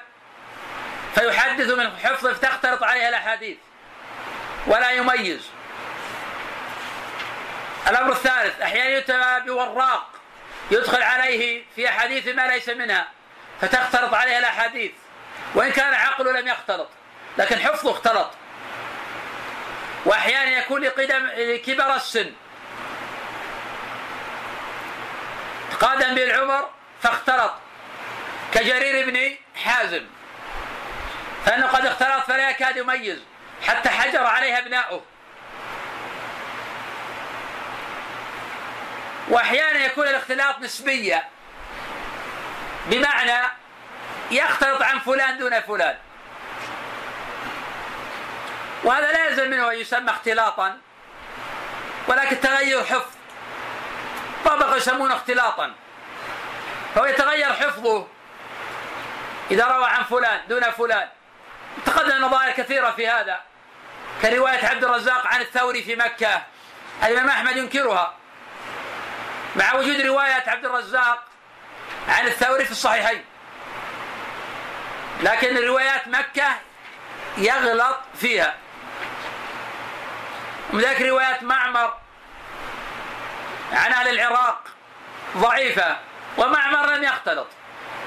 فيحدث 1.14 1.70
من 1.70 1.96
حفظه 1.96 2.32
فتختلط 2.32 2.82
عليه 2.82 3.08
الأحاديث 3.08 3.56
ولا 4.66 4.90
يميز. 4.90 5.50
الأمر 7.88 8.12
الثالث 8.12 8.60
أحيانا 8.60 8.88
يتبع 8.88 9.38
بوراق. 9.38 10.11
يدخل 10.72 11.02
عليه 11.02 11.64
في 11.76 11.88
أحاديث 11.88 12.28
ما 12.28 12.46
ليس 12.46 12.68
منها 12.68 13.08
فتختلط 13.60 14.14
عليه 14.14 14.38
الأحاديث. 14.38 14.92
وإن 15.54 15.72
كان 15.72 15.94
عقله 15.94 16.40
لم 16.40 16.48
يختلط 16.48 16.88
لكن 17.38 17.58
حفظه 17.58 17.90
اختلط. 17.90 18.30
وأحيانا 20.04 20.50
يكون 20.50 20.82
لقدم 20.82 21.26
لكبر 21.36 21.94
السن. 21.94 22.32
قادم 25.80 26.14
به 26.14 26.24
العمر 26.24 26.70
فاختلط 27.02 27.52
كجرير 28.54 29.10
بن 29.10 29.36
حازم. 29.64 30.06
فإنه 31.46 31.66
قد 31.66 31.86
اختلط 31.86 32.24
فلا 32.26 32.50
يكاد 32.50 32.76
يميز 32.76 33.18
حتى 33.66 33.88
حجر 33.88 34.26
عليه 34.26 34.58
أبناؤه. 34.58 35.04
وأحيانا 39.28 39.84
يكون 39.84 40.08
الاختلاط 40.08 40.58
نسبيا 40.60 41.24
بمعنى 42.86 43.48
يختلط 44.30 44.82
عن 44.82 44.98
فلان 44.98 45.38
دون 45.38 45.60
فلان. 45.60 45.96
وهذا 48.84 49.12
لا 49.12 49.26
يلزم 49.26 49.50
منه 49.50 49.70
أن 49.70 49.78
يسمى 49.78 50.10
اختلاطا 50.10 50.78
ولكن 52.08 52.40
تغير 52.40 52.84
حفظ. 52.84 53.10
طبقه 54.44 54.76
يسمونه 54.76 55.14
اختلاطا. 55.14 55.74
فهو 56.94 57.04
يتغير 57.04 57.52
حفظه 57.52 58.06
إذا 59.50 59.64
روى 59.66 59.86
عن 59.86 60.04
فلان 60.04 60.40
دون 60.48 60.70
فلان. 60.70 61.08
تقدم 61.86 62.24
نظائر 62.24 62.52
كثيرة 62.52 62.90
في 62.90 63.08
هذا. 63.08 63.40
كرواية 64.22 64.66
عبد 64.66 64.84
الرزاق 64.84 65.26
عن 65.26 65.40
الثوري 65.40 65.82
في 65.82 65.96
مكة. 65.96 66.42
الإمام 67.02 67.28
أحمد 67.28 67.56
ينكرها. 67.56 68.14
مع 69.56 69.74
وجود 69.74 70.00
رواية 70.00 70.44
عبد 70.46 70.64
الرزاق 70.64 71.24
عن 72.08 72.26
الثوري 72.26 72.64
في 72.64 72.70
الصحيحين. 72.70 73.24
لكن 75.22 75.56
روايات 75.56 76.08
مكة 76.08 76.48
يغلط 77.36 77.96
فيها. 78.14 78.54
وذلك 80.72 81.00
روايات 81.00 81.42
معمر 81.42 81.94
عن 83.72 83.92
أهل 83.92 84.08
العراق 84.08 84.68
ضعيفة 85.36 85.96
ومعمر 86.38 86.86
لم 86.86 87.04
يختلط. 87.04 87.46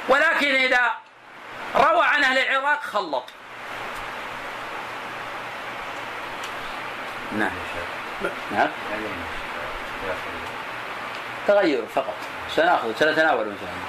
ولكن 0.09 0.55
إذا 0.55 0.91
روى 1.75 2.05
عن 2.05 2.23
أهل 2.23 2.37
العراق 2.37 2.83
خلط. 2.83 3.25
نعم. 7.31 7.51
نعم. 8.51 8.69
تغير 11.47 11.85
فقط. 11.85 12.15
سناخذ 12.49 12.95
سنتناول 12.95 13.47
ان 13.47 13.55
شاء 13.61 13.69
الله 13.69 13.85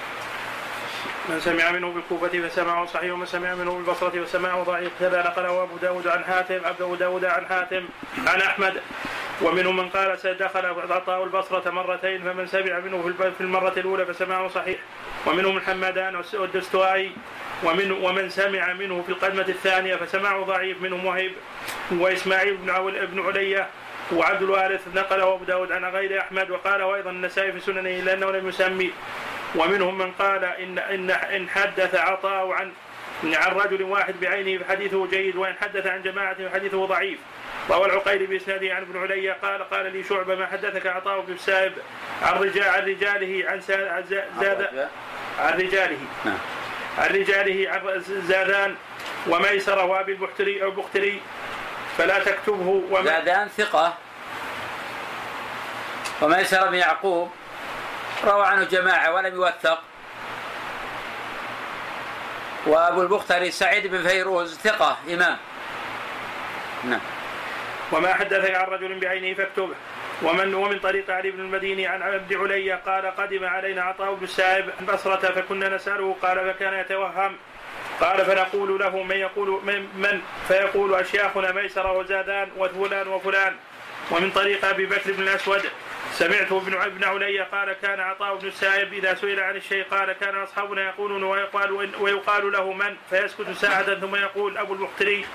من 1.28 1.40
سمع 1.40 1.70
منه 1.70 1.92
بالكوفة 1.92 2.48
فسمعه 2.48 2.86
صحيح 2.86 3.12
ومن 3.12 3.26
سمع 3.26 3.54
منه 3.54 3.70
بالبصرة 3.70 4.24
فسمعه 4.24 4.62
ضعيف. 4.62 4.90
كذا 5.00 5.22
نقله 5.22 5.62
أبو 5.62 5.76
داود 5.76 6.06
عن 6.06 6.24
حاتم 6.24 6.60
أبو 6.64 6.94
داود 6.94 7.24
عن 7.24 7.46
حاتم 7.46 7.84
عن 8.26 8.40
أحمد. 8.40 8.82
ومنهم 9.42 9.76
من 9.76 9.88
قال 9.88 10.18
دخل 10.40 10.66
عطاء 10.92 11.24
البصرة 11.24 11.70
مرتين 11.70 12.22
فمن 12.22 12.46
سمع 12.46 12.78
منه 12.78 13.14
في 13.38 13.40
المرة 13.40 13.72
الأولى 13.76 14.06
فسمعه 14.06 14.48
صحيح. 14.48 14.78
ومنهم 15.26 15.56
الحمدان 15.56 16.22
والدستوائي. 16.34 17.12
ومن 17.64 17.92
ومن 17.92 18.30
سمع 18.30 18.72
منه 18.72 19.02
في 19.06 19.12
القدمة 19.12 19.48
الثانية 19.48 19.96
فسمعه 19.96 20.42
ضعيف. 20.42 20.82
منهم 20.82 21.04
وهيب 21.04 21.32
وإسماعيل 21.92 22.56
بن 22.56 22.72
بن 23.06 23.26
علية. 23.26 23.66
وعبد 24.12 24.42
الوارث 24.42 24.80
نقله 24.94 25.34
أبو 25.34 25.44
داود 25.44 25.72
عن 25.72 25.84
غير 25.84 26.20
أحمد 26.20 26.50
وقال 26.50 26.82
وأيضا 26.82 27.10
النسائي 27.10 27.52
في 27.52 27.60
سننه 27.60 27.90
لأنه 27.90 28.30
لم 28.30 28.48
يسمي. 28.48 28.92
ومنهم 29.54 29.98
من 29.98 30.12
قال 30.12 30.44
إن 30.44 30.78
إن 30.78 31.10
إن 31.10 31.48
حدث 31.48 31.94
عطاء 31.94 32.50
عن 32.50 32.72
عن 33.24 33.52
رجل 33.52 33.82
واحد 33.82 34.14
بعينه 34.20 34.64
فحديثه 34.64 35.06
جيد 35.06 35.36
وإن 35.36 35.54
حدث 35.60 35.86
عن 35.86 36.02
جماعة 36.02 36.48
فحديثه 36.48 36.86
ضعيف. 36.86 37.18
روى 37.70 37.86
العقيل 37.86 38.26
بإسناده 38.26 38.74
عن 38.74 38.82
ابن 38.82 39.02
علي 39.02 39.30
قال 39.30 39.70
قال 39.70 39.92
لي 39.92 40.02
شعبة 40.04 40.34
ما 40.34 40.46
حدثك 40.46 40.86
عطاء 40.86 41.20
بن 41.20 41.32
السائب 41.32 41.72
عن 42.22 42.42
رجال 42.42 42.68
عن 42.68 42.82
رجاله 42.82 43.50
عن 43.50 43.60
زاد 44.40 44.88
عن 45.38 45.58
رجاله. 45.60 45.98
نعم. 46.24 46.38
عن 46.98 47.10
رجاله 47.10 47.70
عن 47.70 48.00
زادان 48.28 48.74
وميسرة 49.28 49.84
وأبي 49.84 50.12
البختري 50.12 51.20
فلا 51.98 52.18
تكتبه 52.24 52.82
وما 52.90 53.04
زادان 53.04 53.48
ثقة. 53.48 53.94
وميسر 56.22 56.68
بن 56.68 56.74
يعقوب 56.74 57.30
روى 58.24 58.46
عنه 58.46 58.64
جماعة 58.64 59.14
ولم 59.14 59.34
يوثق. 59.34 59.82
وأبو 62.66 63.02
البختري 63.02 63.50
سعيد 63.50 63.86
بن 63.86 64.08
فيروز 64.08 64.58
ثقة 64.58 64.96
إمام. 65.08 65.36
نعم. 66.84 67.00
وما 67.92 68.14
حدثك 68.14 68.54
عن 68.54 68.66
رجل 68.66 69.00
بعينه 69.00 69.34
فاكتبه. 69.34 69.74
ومن 70.22 70.54
ومن 70.54 70.78
طريق 70.78 71.10
علي 71.10 71.30
بن 71.30 71.40
المديني 71.40 71.86
عن 71.86 72.02
عبد 72.02 72.34
علي 72.34 72.72
قال 72.72 73.16
قدم 73.16 73.44
علينا 73.44 73.82
عطاء 73.82 74.14
بن 74.14 74.24
السائب 74.24 74.70
البصرة 74.80 75.32
فكنا 75.32 75.68
نسأله 75.68 76.16
قال 76.22 76.54
فكان 76.54 76.74
يتوهم. 76.74 77.36
قال 78.00 78.24
فنقول 78.24 78.80
له 78.80 79.02
من 79.02 79.16
يقول 79.16 79.60
من, 79.64 79.88
من 79.96 80.20
فيقول 80.48 80.94
أشياخنا 80.94 81.52
ميسرة 81.52 81.92
وزادان 81.92 82.48
وفلان 82.56 83.08
وفلان. 83.08 83.56
ومن 84.10 84.30
طريق 84.30 84.64
أبي 84.64 84.86
بكر 84.86 85.12
بن 85.12 85.22
الأسود 85.22 85.62
سمعت 86.12 86.52
ابن 86.52 86.74
ابن 86.74 87.04
علي 87.04 87.40
قال 87.40 87.72
كان 87.72 88.00
عطاء 88.00 88.36
بن 88.36 88.48
السائب 88.48 88.92
إذا 88.92 89.14
سئل 89.14 89.40
عن 89.40 89.56
الشيء 89.56 89.84
قال 89.90 90.12
كان 90.12 90.36
أصحابنا 90.42 90.88
يقولون 90.88 91.22
ويقال 91.22 91.72
ويقال 92.00 92.52
له 92.52 92.72
من؟ 92.72 92.96
فيسكت 93.10 93.50
ساعة 93.50 93.94
ثم 93.94 94.16
يقول 94.16 94.58
أبو 94.58 94.74
المختري 94.74 95.26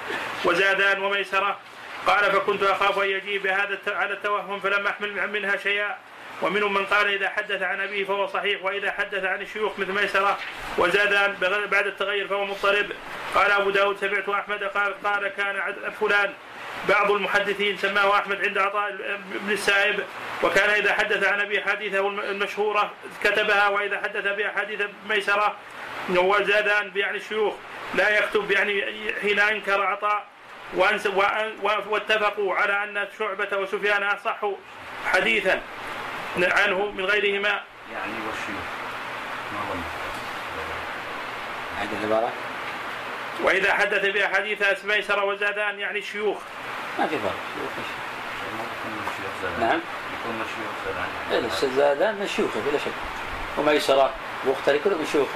وزادان 0.46 1.04
وميسرة. 1.04 1.60
قال 2.08 2.32
فكنت 2.32 2.64
أخاف 2.64 3.00
أن 3.00 3.10
يجيء 3.10 3.40
بهذا 3.40 3.80
على 3.88 4.14
التوهم 4.14 4.60
فلم 4.60 4.88
أحمل 4.88 5.32
منها 5.32 5.58
شيئا. 5.58 5.98
ومنهم 6.42 6.74
من 6.74 6.86
قال 6.86 7.14
إذا 7.14 7.30
حدث 7.30 7.62
عن 7.62 7.82
أبيه 7.82 8.06
فهو 8.06 8.28
صحيح 8.28 8.64
وإذا 8.64 8.92
حدث 8.92 9.24
عن 9.24 9.42
الشيوخ 9.42 9.80
مثل 9.80 9.92
ميسرة 9.92 10.38
وزادان 10.78 11.36
بعد 11.72 11.88
التغير 11.88 12.28
فهو 12.28 12.46
مضطرب. 12.46 12.92
قال 13.36 13.52
أبو 13.52 13.70
داود 13.70 13.98
سمعت 13.98 14.30
أحمد 14.30 14.64
قال 14.64 15.04
قال 15.04 15.28
كان 15.28 15.76
فلان. 16.00 16.34
بعض 16.90 17.12
المحدثين 17.12 17.78
سماه 17.78 18.20
أحمد 18.20 18.46
عند 18.46 18.58
عطاء 18.58 18.92
بن 19.26 19.52
السائب. 19.52 20.04
وكان 20.44 20.70
إذا 20.70 20.94
حدث 20.94 21.28
عن 21.28 21.42
ابي 21.42 21.62
حديثه 21.62 22.08
المشهورة 22.08 22.92
كتبها 23.24 23.68
وإذا 23.68 23.98
حدث 23.98 24.28
باحاديث 24.28 24.82
ميسرة 25.10 25.56
وزادان 26.10 26.92
يعني 26.96 27.18
الشيوخ. 27.18 27.54
لا 27.96 28.20
يكتب 28.20 28.52
يعني 28.52 28.84
حين 29.22 29.40
أنكر 29.40 29.82
عطاء. 29.82 30.26
واتفقوا 31.90 32.56
على 32.56 32.84
أن 32.84 33.08
شعبة 33.20 33.58
وسفيان 33.58 34.04
أصح 34.04 34.40
حديثا. 35.06 35.62
عنه 36.38 36.92
من 36.92 37.06
غيرهما. 37.06 37.62
يعني 37.94 38.14
والشيوخ 38.28 38.68
ما 39.54 39.82
هذه 41.80 41.90
العبارة؟ 42.04 42.32
وإذا 43.44 43.74
حدث 43.74 44.06
بأحاديث 44.06 44.86
ميسره 44.86 45.24
وزادان 45.24 45.80
يعني 45.80 46.00
الشيوخ 46.00 46.38
ما 47.00 47.08
في 47.08 47.18
فرق. 47.18 47.36
نعم. 49.60 49.80
يكون 50.20 50.36
مشيوخ 50.36 51.74
زادان. 51.76 52.16
من 52.16 52.28
شيوخه 52.28 52.60
بلا 52.60 52.78
شك. 52.78 52.92
وميسرة 53.58 54.14
مختار 54.48 54.78
كلهم 54.78 54.98
من 54.98 55.08
شيوخ 55.12 55.28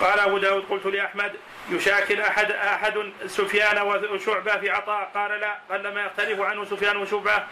قال 0.00 0.20
أبو 0.20 0.38
داود 0.38 0.64
قلت 0.70 0.86
لأحمد 0.86 1.32
يشاكل 1.70 2.20
أحد 2.20 2.52
أحد 2.52 3.12
سفيان 3.26 3.82
وشعبة 3.82 4.56
في 4.56 4.70
عطاء. 4.70 5.10
قال 5.14 5.40
لا 5.40 5.58
قال 5.70 5.94
ما 5.94 6.04
يختلف 6.04 6.40
عنه 6.40 6.64
سفيان 6.64 6.96
وشعبة. 6.96 7.44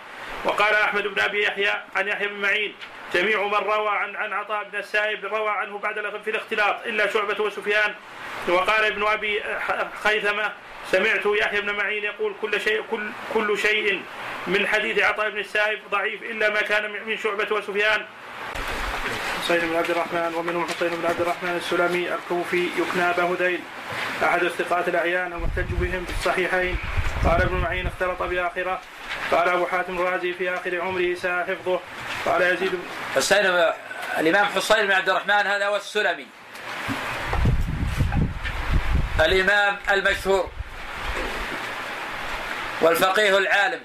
وقال 0.44 0.75
أحمد 0.75 1.07
بن 1.07 1.20
أبي 1.20 1.42
يحيى 1.42 1.72
عن 1.96 2.09
يحيى 2.09 2.29
بن 2.29 2.40
معين 2.40 2.75
جميع 3.14 3.42
من 3.42 3.55
روى 3.55 3.88
عن 3.88 4.16
عن 4.16 4.33
عطاء 4.33 4.64
بن 4.72 4.79
السائب 4.79 5.25
روى 5.25 5.51
عنه 5.51 5.79
بعد 5.79 6.20
في 6.25 6.31
الاختلاط 6.31 6.87
إلا 6.87 7.11
شعبة 7.11 7.44
وسفيان. 7.44 7.94
وقال 8.48 8.85
ابن 8.85 9.07
أبي 9.07 9.42
خيثمة 10.05 10.53
سمعت 10.90 11.27
يحيى 11.27 11.61
بن 11.61 11.75
معين 11.75 12.05
يقول 12.05 12.35
كل 12.42 12.61
شيء 12.61 12.83
كل 12.90 13.11
كل 13.35 13.59
شيء 13.59 14.03
من 14.46 14.66
حديث 14.66 15.03
عطاء 15.03 15.31
بن 15.31 15.38
السائب 15.38 15.81
ضعيف 15.90 16.22
إلا 16.22 16.51
ما 16.51 16.61
كان 16.61 16.90
من 17.07 17.18
شعبة 17.18 17.55
وسفيان. 17.55 18.07
حسين 19.44 19.60
بن 19.60 19.76
عبد 19.76 19.90
الرحمن 19.90 20.34
ومنهم 20.34 20.66
حسين 20.66 20.88
بن 20.88 21.06
عبد 21.06 21.20
الرحمن 21.20 21.56
السلمي 21.56 22.14
الكوفي 22.14 22.68
يكنى 22.78 23.10
أبا 23.10 23.22
هذيل. 23.22 23.60
أحد 24.24 24.42
الثقات 24.42 24.88
الأعيان 24.88 25.32
المحتج 25.32 25.64
بهم 25.70 26.04
في 26.04 26.12
الصحيحين. 26.18 26.76
قال 27.24 27.42
ابن 27.42 27.56
معين 27.56 27.86
اختلط 27.86 28.22
بآخرة. 28.22 28.80
قال 29.30 29.48
أبو 29.48 29.66
حاتم 29.66 29.98
الرازي 29.98 30.32
في 30.32 30.54
آخر 30.54 30.80
عمره 30.80 31.14
ساء 31.14 31.46
حفظه 31.46 31.80
قال 32.26 32.42
يزيد 32.42 32.78
حسين 33.16 33.72
الإمام 34.18 34.46
حسين 34.46 34.86
بن 34.86 34.92
عبد 34.92 35.08
الرحمن 35.08 35.46
هذا 35.46 35.66
هو 35.66 35.76
السلمي. 35.76 36.26
الإمام 39.20 39.78
المشهور 39.90 40.50
والفقيه 42.80 43.38
العالم. 43.38 43.80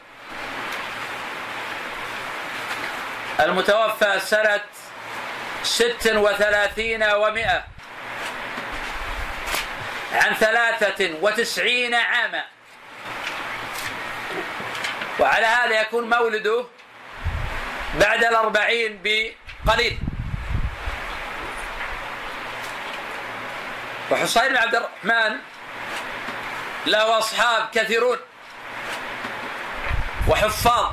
المتوفى 3.40 4.20
سنة 4.20 4.62
ست 5.64 6.12
وثلاثين 6.16 7.04
ومائة 7.04 7.64
عن 10.14 10.34
ثلاثة 10.34 11.18
وتسعين 11.22 11.96
عاما. 11.96 12.44
وعلى 15.20 15.46
هذا 15.46 15.82
يكون 15.82 16.10
مولده 16.10 16.66
بعد 18.00 18.24
الأربعين 18.24 19.02
بقليل. 19.04 20.00
وحسين 24.12 24.48
بن 24.50 24.58
عبد 24.58 24.76
الرحمن 24.76 25.38
له 26.86 27.18
أصحاب 27.18 27.70
كثيرون 27.74 28.18
وحفاظ 30.28 30.92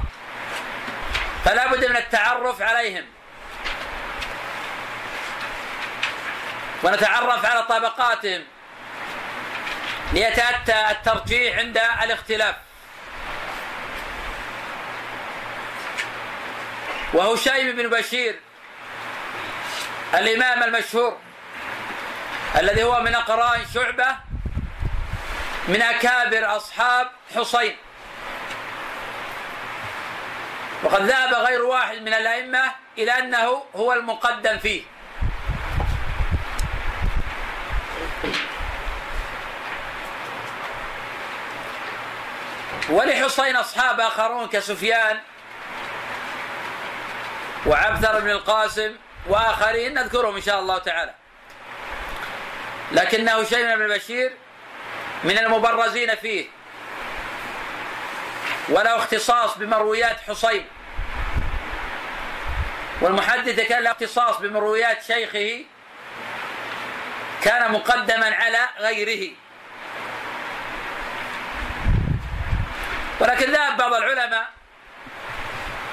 فلا 1.45 1.73
بد 1.73 1.85
من 1.85 1.97
التعرف 1.97 2.63
عليهم. 2.63 3.14
ونتعرف 6.85 7.45
على 7.45 7.63
طبقاتهم 7.63 8.45
ليتأتى 10.13 10.91
الترجيح 10.91 11.59
عند 11.59 11.79
الاختلاف. 12.03 12.57
وهشيم 17.15 17.77
بن 17.77 17.89
بشير 17.91 18.41
الإمام 20.15 20.63
المشهور 20.63 21.19
الذي 22.57 22.83
هو 22.85 23.01
من 23.01 23.15
أقران 23.15 23.61
شعبة 23.75 24.17
من 25.69 25.83
أكابر 25.83 26.57
أصحاب 26.57 27.11
حسين. 27.37 27.77
وقد 30.83 31.03
ذهب 31.03 31.35
غير 31.35 31.63
واحد 31.63 31.97
من 31.97 32.15
الأئمة 32.15 32.73
إلى 32.99 33.19
أنه 33.19 33.63
هو 33.77 33.93
المقدم 33.93 34.59
فيه. 34.59 34.94
ولحسين 42.89 43.57
أصحاب 43.57 44.01
آخرون 44.01 44.49
كسفيان 44.49 45.21
وعبثر 47.67 48.21
بن 48.21 48.31
القاسم 48.31 48.97
وآخرين 49.29 49.95
نذكرهم 49.95 50.37
إن 50.37 50.43
شاء 50.43 50.61
الله 50.61 50.79
تعالى. 50.79 51.15
لكنه 52.93 53.45
شيء 53.45 53.77
بن 53.77 53.89
بشير 53.89 54.33
من 55.25 55.39
المبرزين 55.39 56.15
فيه. 56.15 56.47
وله 58.69 58.97
اختصاص 58.97 59.59
بمرويات 59.59 60.17
حسين. 60.29 60.67
والمحدث 63.01 63.61
كان 63.61 63.83
له 63.83 63.91
اختصاص 63.91 64.39
بمرويات 64.39 65.03
شيخه 65.03 65.65
كان 67.43 67.73
مقدما 67.73 68.35
على 68.35 68.69
غيره. 68.79 69.44
ولكن 73.21 73.53
ذهب 73.53 73.77
بعض 73.77 73.95
العلماء 73.95 74.49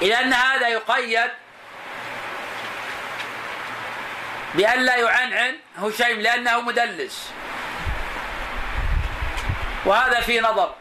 إلى 0.02 0.20
أن 0.20 0.32
هذا 0.32 0.68
يقيد 0.68 1.30
بأن 4.54 4.84
لا 4.84 4.96
يعنعن 4.96 5.58
هشيم 5.78 6.20
لأنه 6.20 6.60
مدلس. 6.60 7.32
وهذا 9.84 10.20
في 10.20 10.40
نظر. 10.40 10.74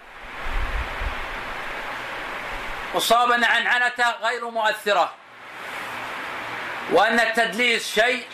والصواب 2.94 3.32
أن 3.32 3.44
عنعنته 3.44 4.12
غير 4.12 4.50
مؤثرة. 4.50 5.14
وأن 6.92 7.20
التدليس 7.20 7.94
شيء 8.00 8.28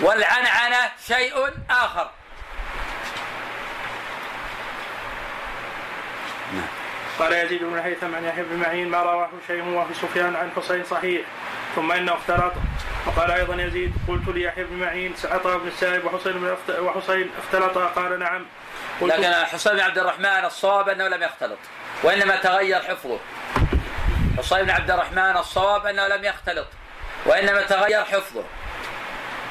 والعنعنة 0.00 0.92
شيء 1.06 1.50
آخر. 1.70 2.10
قال 7.18 7.32
يزيد 7.32 7.64
بن 7.64 7.78
الهيثم 7.78 8.14
عن 8.14 8.24
يحيى 8.24 8.44
بن 8.44 8.56
معين 8.56 8.88
ما 8.88 9.02
رواه 9.02 9.30
شيء 9.46 9.64
وفي 9.64 9.94
سفيان 9.94 10.36
عن 10.36 10.50
حسين 10.56 10.84
صحيح 10.84 11.22
ثم 11.76 11.92
إنه 11.92 12.14
اختلط 12.14 12.52
وقال 13.06 13.30
أيضا 13.30 13.62
يزيد 13.62 13.92
قلت 14.08 14.28
ليحيى 14.28 14.64
بن 14.64 14.76
معين 14.76 15.14
عطاء 15.24 15.58
بن 15.58 15.68
السائب 15.68 16.04
وحسين 16.04 16.32
بن 16.32 16.56
وحسين 16.78 17.30
اختلطا 17.38 17.86
قال 17.86 18.18
نعم. 18.18 18.46
لكن 19.02 19.34
حسين 19.44 19.72
بن 19.72 19.80
عبد 19.80 19.98
الرحمن 19.98 20.44
الصواب 20.44 20.88
أنه 20.88 21.08
لم 21.08 21.22
يختلط 21.22 21.58
وإنما 22.02 22.36
تغير 22.36 22.82
حفظه. 22.82 23.18
حسين 24.38 24.62
بن 24.62 24.70
عبد 24.70 24.90
الرحمن 24.90 25.36
الصواب 25.36 25.86
أنه 25.86 26.06
لم 26.06 26.24
يختلط 26.24 26.66
وإنما 27.26 27.62
تغير 27.62 28.04
حفظه. 28.04 28.44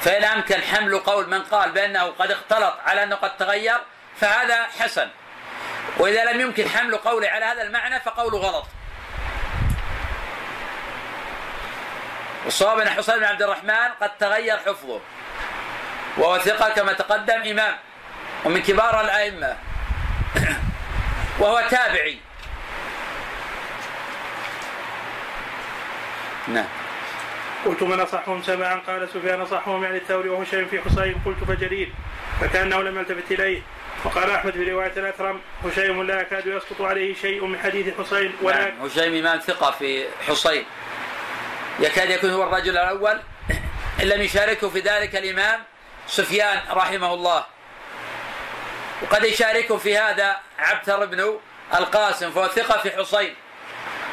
فإن 0.02 0.24
أمكن 0.24 0.62
حمل 0.62 1.00
قول 1.00 1.30
من 1.30 1.42
قال 1.42 1.72
بأنه 1.72 2.04
قد 2.04 2.32
اختلط 2.32 2.74
على 2.86 3.04
أنه 3.04 3.16
قد 3.16 3.38
تغير 3.38 3.78
فهذا 4.20 4.64
حسن. 4.64 5.08
وإذا 5.98 6.32
لم 6.32 6.42
يمكن 6.42 6.70
حمل 6.70 6.96
قوله 6.96 7.30
على 7.30 7.46
هذا 7.46 7.62
المعنى 7.62 8.00
فقوله 8.00 8.38
غلط. 8.38 8.68
والصواب 12.46 12.80
أن 12.80 12.90
حسين 12.90 13.16
بن 13.16 13.24
عبد 13.24 13.42
الرحمن 13.42 13.90
قد 14.02 14.18
تغير 14.18 14.58
حفظه. 14.58 15.00
وهو 16.18 16.40
ثقة 16.40 16.70
كما 16.70 16.94
تقدم 16.94 17.42
إمام 17.42 17.78
ومن 18.46 18.62
كبار 18.62 19.02
الأئمة. 19.02 19.58
وهو 21.40 21.64
تابعي. 21.70 22.20
نعم. 26.48 26.68
قلت 27.66 27.84
من 27.84 28.00
أصحهم 28.00 28.44
سماعا؟ 28.44 28.76
قال 28.88 29.10
سفيان 29.10 29.42
أصحهم 29.42 29.84
يعني 29.84 29.98
الثوري 29.98 30.30
وهو 30.30 30.44
شيء 30.44 30.66
في 30.66 30.82
حسين. 30.82 31.22
قلت 31.26 31.44
فجرير 31.44 31.94
فكأنه 32.42 32.82
لم 32.82 32.98
يلتفت 32.98 33.32
إليه. 33.32 33.62
وقال 34.06 34.32
أحمد 34.32 34.54
في 34.54 34.72
رواية 34.72 34.94
الاثرم 34.98 35.42
هشيم 35.66 36.04
لا 36.04 36.22
يكاد 36.22 36.48
يسقط 36.48 36.82
عليه 36.82 37.16
شيء 37.16 37.46
من 37.46 37.60
حديث 37.60 38.00
حسين 38.00 38.36
ولا 38.42 38.70
نعم 38.70 38.86
هشيم 38.86 39.26
إمام 39.26 39.40
ثقة 39.40 39.72
في 39.72 40.06
حسين. 40.28 40.66
يكاد 41.80 42.10
يكون 42.10 42.30
هو 42.30 42.44
الرجل 42.44 42.72
الأول 42.72 43.20
إن 44.02 44.08
لم 44.08 44.22
يشاركه 44.22 44.70
في 44.70 44.80
ذلك 44.80 45.16
الإمام 45.16 45.64
سفيان 46.08 46.60
رحمه 46.72 47.14
الله. 47.14 47.46
وقد 49.02 49.24
يشاركه 49.24 49.78
في 49.78 49.98
هذا 49.98 50.36
عبثر 50.60 51.06
بن 51.06 51.40
القاسم 51.74 52.32
فهو 52.32 52.48
ثقة 52.48 52.82
في 52.82 52.92
حسين. 52.92 53.36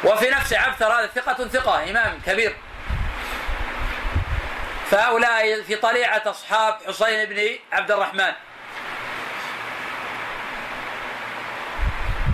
وفي 0.04 0.30
نفس 0.30 0.52
عبثر 0.52 0.92
هذا 0.92 1.06
ثقة 1.06 1.48
ثقة 1.48 1.90
إمام 1.90 2.20
كبير. 2.26 2.56
فهؤلاء 4.90 5.62
في 5.62 5.76
طليعة 5.76 6.22
أصحاب 6.26 6.78
حسين 6.86 7.24
بن 7.24 7.48
عبد 7.72 7.90
الرحمن. 7.90 8.32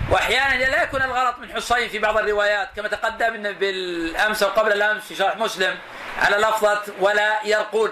وأحيانا 0.09 0.63
لا 0.63 0.83
يكون 0.83 1.01
الغلط 1.01 1.37
من 1.37 1.53
حسين 1.53 1.89
في 1.89 1.99
بعض 1.99 2.17
الروايات 2.17 2.69
كما 2.75 2.87
تقدم 2.87 3.53
بالأمس 3.53 4.43
أو 4.43 4.49
قبل 4.49 4.71
الأمس 4.71 5.03
في 5.03 5.15
شرح 5.15 5.37
مسلم 5.37 5.77
على 6.21 6.37
لفظة 6.37 6.83
ولا 6.99 7.39
يرقون. 7.43 7.91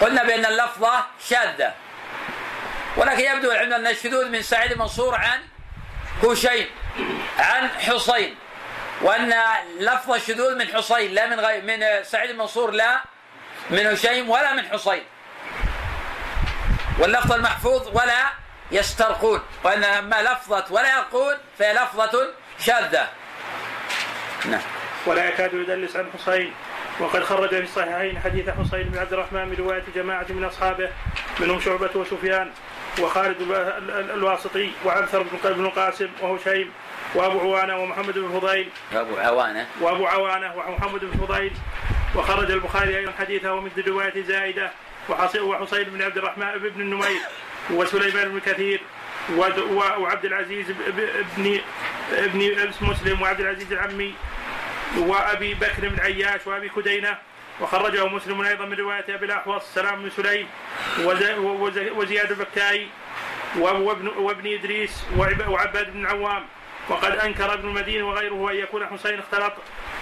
قلنا 0.00 0.24
بأن 0.24 0.46
اللفظه 0.46 1.04
شاذة. 1.28 1.74
ولكن 2.96 3.20
يبدو 3.20 3.50
عندنا 3.50 3.76
أن 3.76 3.86
الشذوذ 3.86 4.28
من 4.28 4.42
سعيد 4.42 4.78
منصور 4.78 5.14
عن 5.14 5.40
هشيم 6.24 6.66
عن 7.38 7.68
حسين. 7.68 8.36
وأن 9.02 9.34
لفظ 9.80 10.12
الشذوذ 10.12 10.54
من 10.54 10.66
حسين 10.68 11.14
لا 11.14 11.26
من 11.26 11.40
غير 11.40 11.62
من 11.62 12.04
سعيد 12.04 12.36
منصور 12.36 12.70
لا 12.70 13.00
من 13.70 13.86
هشيم 13.86 14.30
ولا 14.30 14.52
من 14.52 14.68
حسين. 14.68 15.02
واللفظ 16.98 17.32
المحفوظ 17.32 17.88
ولا 17.96 18.47
يسترقون 18.72 19.40
وأن 19.64 19.84
اما 19.84 20.22
لفظة 20.22 20.64
ولا 20.70 20.96
يرقون 20.96 21.34
فهي 21.58 21.72
لفظة 21.72 22.26
شاذة. 22.60 23.08
نعم. 24.44 24.60
ولا 25.06 25.28
يكاد 25.28 25.54
يدلس 25.54 25.96
عن 25.96 26.06
حسين 26.18 26.52
وقد 27.00 27.24
خرج 27.24 27.48
في 27.48 27.62
الصحيحين 27.62 28.20
حديث 28.20 28.48
حسين 28.50 28.82
بن 28.82 28.98
عبد 28.98 29.12
الرحمن 29.12 29.48
من 29.48 29.56
رواية 29.58 29.84
جماعة 29.94 30.26
من 30.28 30.44
أصحابه 30.44 30.90
منهم 31.40 31.60
شعبة 31.60 31.90
وسفيان 31.94 32.50
وخالد 33.00 33.40
ال- 33.40 33.54
ال- 33.90 34.10
الواسطي 34.10 34.70
وعنثر 34.84 35.22
بن 35.22 35.52
بن 35.54 35.66
القاسم 35.66 36.08
وهشيم 36.20 36.72
وأبو 37.14 37.40
عوانة 37.40 37.76
ومحمد 37.76 38.18
بن 38.18 38.40
فضيل. 38.40 38.68
أبو 38.92 39.16
عوانة. 39.16 39.66
وأبو 39.80 40.06
عوانة 40.06 40.54
ومحمد 40.56 41.00
بن 41.00 41.26
فضيل. 41.26 41.52
وخرج 42.16 42.50
البخاري 42.50 42.98
أيضا 42.98 43.12
حديثه 43.18 43.60
من 43.60 43.70
رواية 43.88 44.22
زائده 44.22 44.70
وحسين 45.40 45.84
بن 45.84 46.02
عبد 46.02 46.18
الرحمن 46.18 46.58
بن 46.58 46.80
النمير. 46.80 47.20
وسليمان 47.70 48.28
بن 48.28 48.40
كثير 48.40 48.80
وعبد 49.98 50.24
العزيز 50.24 50.70
ب- 50.70 50.74
ب- 50.96 51.60
ابن 52.12 52.70
مسلم 52.80 53.22
وعبد 53.22 53.40
العزيز 53.40 53.72
العمي 53.72 54.14
وأبي 54.98 55.54
بكر 55.54 55.88
بن 55.88 56.00
عياش 56.00 56.46
وأبي 56.46 56.68
كدينة. 56.68 57.18
وخرجه 57.60 58.06
مسلم 58.06 58.40
أيضا 58.42 58.64
من 58.64 58.72
رواية 58.76 59.04
أبي 59.08 59.26
الأحوص 59.26 59.74
سلام 59.74 60.02
بن 60.02 60.10
سليم 60.10 60.46
وز- 61.00 61.38
وز- 61.38 61.90
وزياد 61.96 62.30
البكائي 62.30 62.88
وابن, 63.58 64.08
وابن 64.08 64.52
إدريس 64.52 65.04
وعب- 65.16 65.48
وعباد 65.48 65.92
بن 65.92 66.06
عوام. 66.06 66.44
وقد 66.88 67.16
أنكر 67.16 67.54
ابن 67.54 67.68
المديني 67.68 68.02
وغيره 68.02 68.50
أن 68.50 68.56
يكون 68.56 68.86
حسين 68.86 69.18
اختلط. 69.18 69.52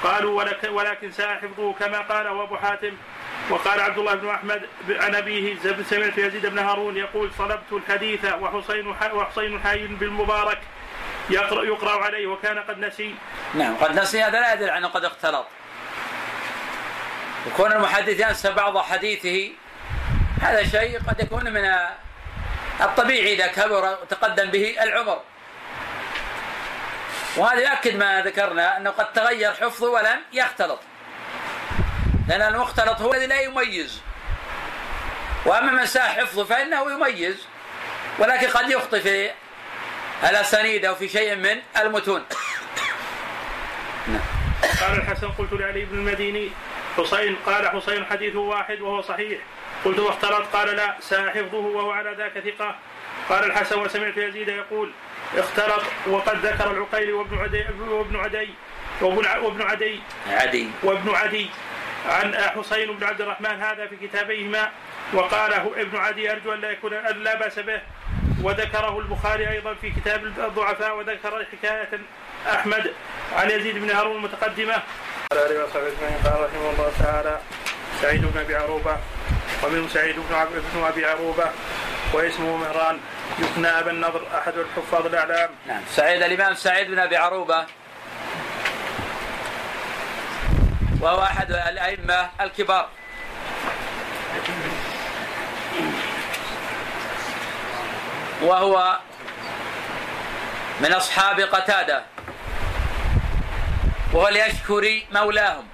قالوا 0.03 0.39
ولك 0.39 0.61
ولكن 0.73 1.11
ساء 1.11 1.35
حفظه 1.43 1.73
كما 1.73 1.99
قاله 2.01 2.43
أبو 2.43 2.57
حاتم. 2.57 2.93
وقال 3.51 3.81
عبد 3.81 3.99
الله 3.99 4.15
بن 4.15 4.29
أحمد 4.29 4.63
عن 4.89 5.15
أبيه 5.15 5.57
سمعت 5.91 6.19
يزيد 6.19 6.47
بن 6.47 6.59
هارون 6.59 6.97
يقول 6.97 7.31
صلبت 7.39 7.73
الحديث 7.73 8.25
وحسين 8.25 8.87
وحسين 9.13 9.61
حي 9.61 9.87
بالمبارك 9.87 10.59
يقرا 11.31 11.65
يقرأ 11.65 12.05
عليه 12.05 12.27
وكان 12.27 12.59
قد 12.59 12.79
نسي. 12.79 13.15
نعم 13.55 13.77
قد 13.77 13.99
نسي. 13.99 14.23
هذا 14.23 14.41
لا 14.41 14.53
يدل 14.53 14.71
عنه 14.71 14.89
قد 14.89 15.05
اختلط. 15.05 15.47
وكون 17.47 17.73
المحدث 17.73 18.21
ينسى 18.21 18.51
بعض 18.51 18.79
حديثه 18.79 19.51
هذا 20.43 20.63
شيء 20.69 20.99
قد 21.09 21.21
يكون 21.21 21.53
من 21.53 21.75
الطبيعي 22.81 23.35
إذا 23.35 23.47
كبر 23.47 23.99
وتقدم 24.03 24.51
به 24.51 24.77
العمر. 24.83 25.23
وهذا 27.37 27.71
يؤكد 27.71 27.97
ما 27.97 28.23
ذكرنا 28.23 28.77
أنه 28.77 28.91
قد 28.91 29.13
تغير 29.13 29.53
حفظه 29.53 29.91
ولم 29.91 30.21
يختلط. 30.33 30.81
لأن 32.29 32.43
المختلط 32.55 33.01
هو 33.01 33.15
الذي 33.15 33.27
لا 33.27 33.41
يميز. 33.41 34.01
وأما 35.47 35.73
من 35.73 35.87
ساء 35.87 36.03
حفظه 36.09 36.45
فإنه 36.45 36.93
يميز. 36.93 37.47
ولكن 38.19 38.47
قد 38.47 38.71
يخطئ 38.71 39.01
في 39.01 39.31
الأسانيد 40.31 40.85
أو 40.85 40.95
في 40.95 41.09
شيء 41.09 41.35
من 41.37 41.57
المتون. 41.77 42.25
قال 44.81 44.99
الحسن 44.99 45.29
قلت 45.29 45.53
لعلي 45.53 45.85
بن 45.85 45.99
المديني 45.99 46.51
حسين 46.97 47.37
قال 47.47 47.69
حسين 47.69 48.05
حديثه 48.05 48.39
واحد 48.39 48.81
وهو 48.81 49.03
صحيح. 49.03 49.39
قلت 49.85 49.99
واختلط 49.99 50.47
قال 50.53 50.77
لا 50.77 50.97
ساء 51.01 51.29
حفظه 51.31 51.59
وهو 51.59 51.91
على 51.91 52.15
ذاك 52.19 52.33
ثقة. 52.39 52.77
قال 53.29 53.45
الحسن 53.45 53.79
وسمعت 53.79 54.17
يزيد 54.17 54.49
يقول 54.49 54.91
اختلط 55.39 55.83
وقد 56.07 56.47
ذكر 56.47 56.71
العقيلي 56.71 57.13
وابن 57.13 57.39
عدي 57.39 57.65
وابن 57.81 58.17
عدي 58.17 58.49
وابن 59.01 59.27
ع- 59.27 59.37
وابن 59.39 59.63
عدي. 59.63 60.01
عدي. 60.31 60.69
وابن 60.83 61.15
عدي. 61.15 61.51
عن 62.09 62.35
حسين 62.37 62.93
بن 62.97 63.05
عبد 63.07 63.21
الرحمن 63.21 63.63
هذا 63.63 63.87
في 63.87 63.97
كتابيهما 64.09 64.71
وقاله 65.13 65.73
ابن 65.77 65.97
عدي 65.97 66.33
أرجو 66.33 66.53
أن 66.55 66.61
لا 66.61 66.71
يكون 66.71 66.95
أن 66.95 67.23
لا 67.25 67.35
بأس 67.35 67.59
به. 67.59 67.81
وذكره 68.43 68.99
البخاري 68.99 69.51
أيضا 69.51 69.75
في 69.75 69.91
كتاب 69.91 70.25
الضعفاء 70.25 70.97
وذكر 70.97 71.47
حكاية 71.53 71.89
أحمد 72.55 72.93
عن 73.37 73.51
يزيد 73.51 73.79
بن 73.79 73.91
هارون 73.91 74.17
المتقدمة. 74.17 74.75
قال 75.33 75.39
اله 75.41 75.65
وصحبه 75.65 76.31
قال 76.31 76.45
رحمه 76.45 76.71
الله 76.71 76.93
تعالى 77.05 77.39
سعيد 78.03 78.25
بن 78.25 78.41
أبي 78.41 78.57
عروبة 78.57 78.97
ومنه 79.65 79.89
سعيد 79.89 80.17
بن 80.17 80.35
عب- 80.35 80.49
بن 80.75 80.85
أبي 80.85 81.07
عروبة 81.07 81.45
واسمه 82.13 82.57
مهران 82.57 82.99
يكنى 83.39 83.69
أبا 83.69 83.91
النضر 83.91 84.23
أحد 84.39 84.53
الحفاظ 84.59 85.07
الأعلام. 85.07 85.51
نعم. 85.67 85.81
سعيد 85.89 86.23
الإمام 86.23 86.55
سعيد 86.55 86.91
بن 86.91 86.99
أبي 86.99 87.17
عروبة 87.17 87.65
وهو 91.01 91.23
أحد 91.23 91.53
الأئمة 91.53 92.31
الكبار. 92.41 92.89
وهو 98.43 98.99
من 100.81 100.93
أصحاب 100.93 101.41
قتادة. 101.41 102.03
وهو 104.13 104.29
اليشكري 104.29 105.07
مولاهم. 105.13 105.67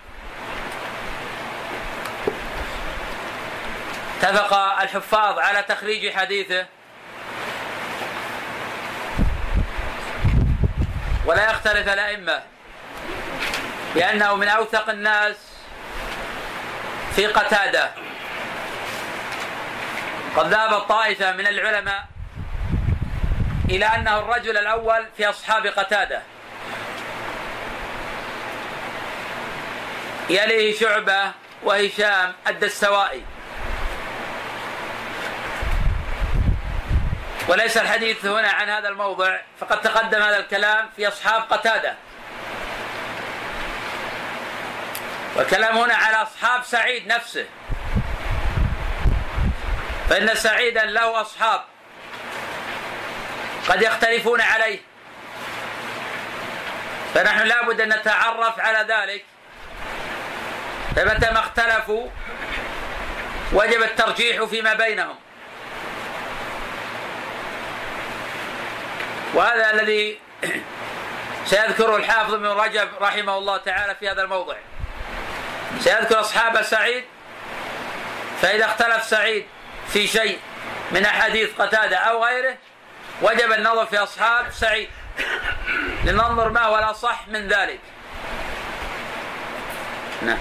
اتفق 4.18 4.54
الحفاظ 4.54 5.38
على 5.38 5.62
تخريج 5.62 6.12
حديثه. 6.12 6.66
ولا 11.26 11.50
يختلف 11.50 11.88
الأئمة. 11.88 12.51
بأنه 13.94 14.34
من 14.36 14.48
أوثق 14.48 14.90
الناس 14.90 15.36
في 17.16 17.26
قتادة. 17.26 17.90
قد 20.36 20.46
ذهب 20.46 20.78
طائفة 20.80 21.32
من 21.32 21.46
العلماء 21.46 22.04
إلى 23.70 23.86
أنه 23.86 24.18
الرجل 24.18 24.58
الأول 24.58 25.06
في 25.16 25.30
أصحاب 25.30 25.66
قتادة. 25.66 26.22
يليه 30.30 30.80
شعبة 30.80 31.32
وهشام 31.62 32.32
الدستوائي. 32.48 33.22
وليس 37.48 37.76
الحديث 37.76 38.26
هنا 38.26 38.48
عن 38.48 38.68
هذا 38.68 38.88
الموضع 38.88 39.38
فقد 39.60 39.80
تقدم 39.80 40.22
هذا 40.22 40.36
الكلام 40.36 40.88
في 40.96 41.08
أصحاب 41.08 41.42
قتادة. 41.42 41.94
والكلام 45.36 45.78
هنا 45.78 45.94
على 45.94 46.16
أصحاب 46.16 46.64
سعيد 46.64 47.06
نفسه. 47.06 47.46
فإن 50.08 50.34
سعيدا 50.34 50.84
له 50.84 51.20
أصحاب 51.20 51.60
قد 53.68 53.82
يختلفون 53.82 54.40
عليه. 54.40 54.78
فنحن 57.14 57.46
لابد 57.46 57.80
أن 57.80 57.88
نتعرف 57.88 58.60
على 58.60 58.94
ذلك. 58.94 59.24
فمتى 60.96 61.30
ما 61.30 61.38
اختلفوا 61.38 62.08
وجب 63.52 63.82
الترجيح 63.82 64.44
فيما 64.44 64.74
بينهم. 64.74 65.16
وهذا 69.34 69.70
الذي 69.70 70.20
سيذكره 71.50 71.96
الحافظ 71.96 72.34
ابن 72.34 72.46
رجب 72.46 72.88
رحمه 73.00 73.38
الله 73.38 73.56
تعالى 73.56 73.94
في 73.94 74.10
هذا 74.10 74.22
الموضع. 74.22 74.56
سيذكر 75.80 76.20
أصحاب 76.20 76.62
سعيد؟ 76.62 77.04
فإذا 78.42 78.64
اختلف 78.64 79.04
سعيد 79.04 79.44
في 79.88 80.06
شيء 80.06 80.38
من 80.92 81.04
أحاديث 81.04 81.50
قتادة 81.58 81.96
أو 81.96 82.24
غيره 82.24 82.56
وجب 83.22 83.52
النظر 83.52 83.86
في 83.86 83.98
أصحاب 83.98 84.50
سعيد. 84.50 84.88
لننظر 86.04 86.48
ما 86.48 86.62
هو 86.62 86.78
الأصح 86.78 87.28
من 87.28 87.48
ذلك. 87.48 87.80
نعم. 90.22 90.38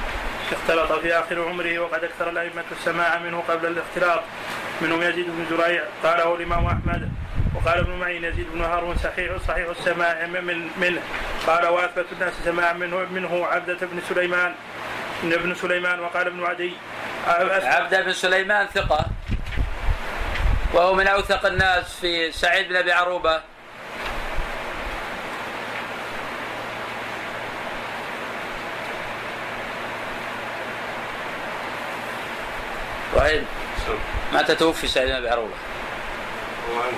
اختلط 0.52 0.92
في 0.92 1.14
آخر 1.14 1.48
عمره 1.50 1.80
وقد 1.80 2.04
أكثر 2.04 2.30
الأئمة 2.30 2.64
السماع 2.80 3.18
منه 3.18 3.44
قبل 3.48 3.68
الاختلاط. 3.68 4.22
منهم 4.82 5.02
يزيد 5.02 5.26
بن 5.28 5.46
زريع 5.50 5.84
قاله 6.04 6.36
الإمام 6.36 6.66
أحمد. 6.66 7.12
وقال 7.56 7.80
ابن 7.80 7.92
معين 7.92 8.24
يزيد 8.24 8.48
بن 8.54 8.62
هارون 8.62 8.98
صحيح 8.98 9.32
صحيح 9.48 9.68
السماع 9.80 10.26
من 10.26 10.70
منه. 10.78 11.02
قال 11.48 11.68
واثبت 11.68 12.06
الناس 12.12 12.34
سماعا 12.46 12.74
منه 12.74 12.98
منه 12.98 13.46
عبدة 13.46 13.78
بن 13.82 14.02
سليمان. 14.10 14.56
ابن 15.24 15.56
سليمان 15.56 16.00
وقال 16.00 16.28
ابن 16.28 16.46
عدي 16.46 16.74
عبد 17.28 18.06
بن 18.06 18.14
سليمان 18.14 18.68
ثقة 18.68 19.06
وهو 20.74 20.94
من 20.94 21.08
أوثق 21.08 21.46
الناس 21.46 21.96
في 22.02 22.32
سعيد 22.32 22.70
بن 22.70 22.76
أبي 22.76 22.92
عروبة. 22.92 23.42
وهي 33.16 33.42
متى 34.34 34.56
توفي 34.56 34.88
سعيد 34.88 35.10
بن 35.10 35.16
أبي 35.16 35.30
عروبة؟ 35.30 35.54
هو 36.70 36.82
عام 36.82 36.94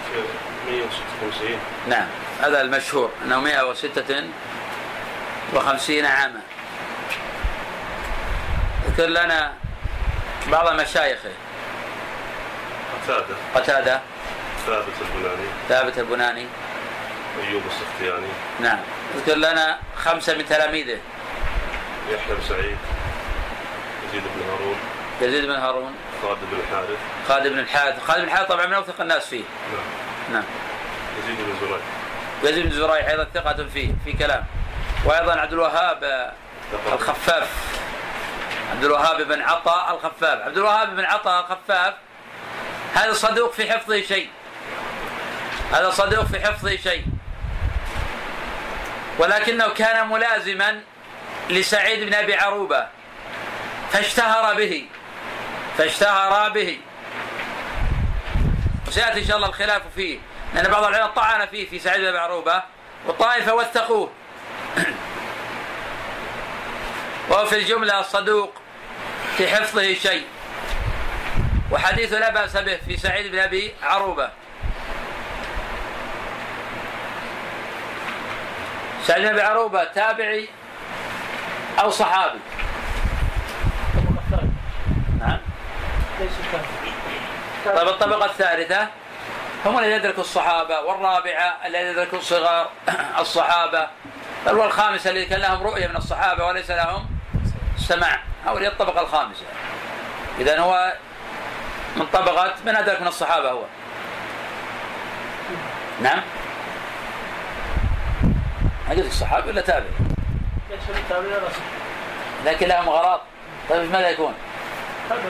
156 0.68 1.60
نعم 1.90 2.08
هذا 2.42 2.62
المشهور 2.62 3.12
أنه 3.26 3.40
156 3.40 6.06
عاما. 6.06 6.42
اذكر 8.94 9.10
لنا 9.10 9.54
بعض 10.48 10.74
مشايخه 10.74 11.30
قتادة. 13.04 13.36
قتادة. 13.56 14.02
ثابت 14.66 14.94
البناني. 15.02 15.48
ثابت 15.70 15.98
البناني. 15.98 16.48
أيوب 17.48 17.62
السختياني. 17.68 18.28
نعم. 18.60 18.80
اذكر 19.16 19.36
لنا 19.36 19.78
خمسة 19.98 20.38
من 20.38 20.46
تلاميذه. 20.46 20.98
يحيى 22.10 22.36
بن 22.36 22.42
سعيد. 22.50 22.78
يزيد 24.10 24.24
بن 24.36 24.50
هارون. 24.50 24.76
يزيد 25.22 25.46
بن 25.46 25.56
هارون. 25.56 25.96
خالد 26.22 26.40
بن 26.52 26.60
الحارث. 26.60 26.98
خالد 27.28 27.48
بن 27.48 27.60
الحارث. 27.60 28.04
خالد 28.04 28.20
بن 28.20 28.28
الحارث 28.28 28.50
طبعا 28.50 28.66
من 28.66 28.74
أوثق 28.74 29.02
الناس 29.02 29.26
فيه. 29.26 29.44
نعم. 29.74 30.34
نعم. 30.34 30.44
يزيد 31.24 31.38
بن 31.38 31.68
زريع. 31.68 31.80
يزيد 32.44 32.66
بن 32.66 32.72
زريع 32.72 33.10
أيضا 33.10 33.28
ثقة 33.34 33.66
فيه 33.74 33.94
في 34.06 34.14
كلام. 34.14 34.46
وأيضا 35.06 35.40
عبد 35.40 35.54
الوهاب 35.54 36.32
الخفاف. 36.94 37.50
عبد 38.74 38.84
الوهاب 38.84 39.22
بن 39.22 39.42
عطاء 39.42 39.96
الخفاف. 39.96 40.42
عبد 40.42 40.58
الوهاب 40.58 40.96
بن 40.96 41.06
عطاء 41.06 41.42
الخفاف 41.42 41.94
هذا 42.94 43.14
صدوق 43.14 43.54
في 43.54 43.72
حفظه 43.72 44.02
شيء. 44.02 44.30
هذا 45.72 45.90
صدوق 45.90 46.26
في 46.26 46.40
حفظه 46.40 46.76
شيء. 46.76 47.06
ولكنه 49.20 49.70
كان 49.70 50.08
ملازما 50.08 50.82
لسعيد 51.50 52.04
بن 52.04 52.14
أبي 52.14 52.36
عروبة 52.36 52.88
فاشتهر 53.92 54.54
به 54.54 54.88
فاشتهر 55.78 56.50
به. 56.50 56.80
وسياتي 58.88 59.20
إن 59.20 59.28
شاء 59.28 59.36
الله 59.36 59.48
الخلاف 59.48 59.82
فيه 59.96 60.20
لأن 60.54 60.72
بعض 60.72 60.84
العلماء 60.84 61.12
طعن 61.12 61.46
فيه 61.46 61.70
في 61.70 61.80
سعيد 61.80 62.02
بن 62.02 62.08
أبي 62.08 62.18
عروبة. 62.18 62.64
والطائفة 63.06 63.54
وثقوه. 63.54 64.12
وهو 67.30 67.46
في 67.46 67.56
الجملة 67.56 68.00
الصدوق 68.00 68.63
في 69.38 69.48
حفظه 69.48 69.94
شيء. 69.94 70.26
وحديث 71.72 72.14
لا 72.14 72.30
بأس 72.32 72.58
به 72.58 72.78
في 72.88 72.98
سعيد 72.98 73.32
بن 73.32 73.40
أبي 73.40 73.74
عروبة. 73.84 74.30
سعيد 79.04 79.24
بن 79.24 79.30
أبي 79.30 79.42
عروبة 79.42 79.84
تابعي 79.84 80.50
أو 81.80 81.90
صحابي. 81.90 82.40
نعم. 85.20 85.38
طيب 87.66 87.88
الطبقة 87.88 88.26
الثالثة. 88.26 88.88
هم 89.66 89.80
الذين 89.80 89.92
يدركوا 89.92 90.24
الصحابة 90.24 90.80
والرابعة 90.80 91.58
الذين 91.66 91.88
يدركوا 91.88 92.20
صغار 92.20 92.70
الصحابة. 93.20 93.88
والخامسة 94.48 95.10
الذي 95.10 95.26
كان 95.26 95.40
لهم 95.40 95.64
رؤية 95.64 95.88
من 95.88 95.96
الصحابة 95.96 96.46
وليس 96.46 96.72
لهم 96.72 97.06
سماع. 97.78 98.33
هؤلاء 98.46 98.72
الطبقة 98.72 99.02
الخامسة. 99.02 99.46
إذا 100.40 100.60
هو 100.60 100.94
من 101.96 102.06
طبقة 102.06 102.54
من 102.66 102.76
أدرك 102.76 103.02
من 103.02 103.08
الصحابة 103.08 103.52
هو. 103.52 103.64
نعم؟ 106.02 106.22
ما 108.90 108.96
قلت 108.96 109.06
الصحابي 109.06 109.50
ولا 109.50 109.62
تابعي 109.62 109.92
صح 110.70 111.16
لكن 112.46 112.68
لهم 112.68 112.90
غراض 112.90 113.22
طيب 113.70 113.92
ماذا 113.92 114.10
يكون؟ 114.10 114.34
تابع 115.10 115.22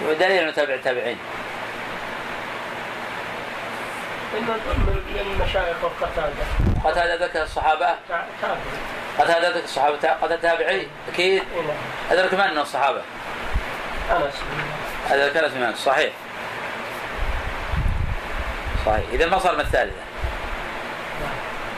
شو 0.00 0.12
دليل 0.12 0.42
أنه 0.42 0.50
تابع 0.50 0.74
التابعين؟ 0.74 1.18
إن 4.36 4.42
من 4.42 5.18
المشايخ 5.20 5.76
والقتادة 5.82 6.44
قتادة 6.84 7.26
ذكر 7.26 7.42
الصحابة؟ 7.42 7.94
تابع. 8.08 8.56
قتادة 9.18 9.48
ذكر 9.48 9.64
الصحابة 9.64 9.96
قتادة 9.96 10.36
تابعي؟ 10.36 10.88
أكيد. 11.12 11.42
إلى 12.10 12.20
أدرك 12.20 12.34
من 12.34 12.50
من 12.50 12.58
الصحابة؟ 12.58 13.02
أنس 14.10 14.34
هذا 15.10 15.28
ذكر 15.28 15.48
من 15.58 15.74
صحيح. 15.74 16.12
صحيح. 18.86 19.04
إذا 19.12 19.26
ما 19.26 19.38
صار 19.38 19.54
من 19.54 19.60
الثالثة. 19.60 19.96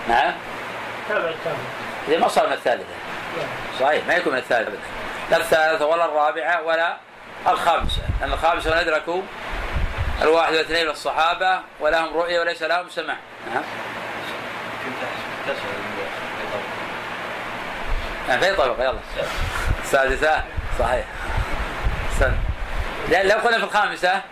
نعم. 0.08 0.34
تابع 1.08 1.28
التابع. 1.28 1.56
إذا 2.08 2.18
ما 2.18 2.28
صار 2.28 2.46
من 2.46 2.52
الثالثة. 2.52 2.84
نعم. 3.36 3.46
صحيح. 3.80 4.06
ما 4.06 4.14
يكون 4.14 4.32
من 4.32 4.38
الثالثة 4.38 4.68
أبدا. 4.68 4.80
لا 5.30 5.36
الثالثة 5.36 5.86
ولا 5.86 6.04
الرابعة 6.04 6.62
ولا 6.62 6.96
الخامسة. 7.48 8.02
لأن 8.20 8.32
الخامسة 8.32 8.70
من 8.70 8.76
أدركوا 8.76 9.22
الواحد 10.22 10.52
والاثنين 10.52 10.84
من 10.84 10.90
الصحابة 10.90 11.60
ولهم 11.80 12.16
رؤية 12.16 12.40
وليس 12.40 12.62
لهم 12.62 12.88
نعم. 13.54 13.62
تسأل 15.46 15.54
نعم 15.54 15.77
في 18.36 18.54
طبقة 18.56 18.84
يلا 18.84 18.98
السادسة 19.84 20.44
صحيح. 20.78 21.04
سن. 22.20 22.36
لو 23.08 23.36
قلنا 23.38 23.58
في 23.58 23.64
الخامسة 23.64 24.22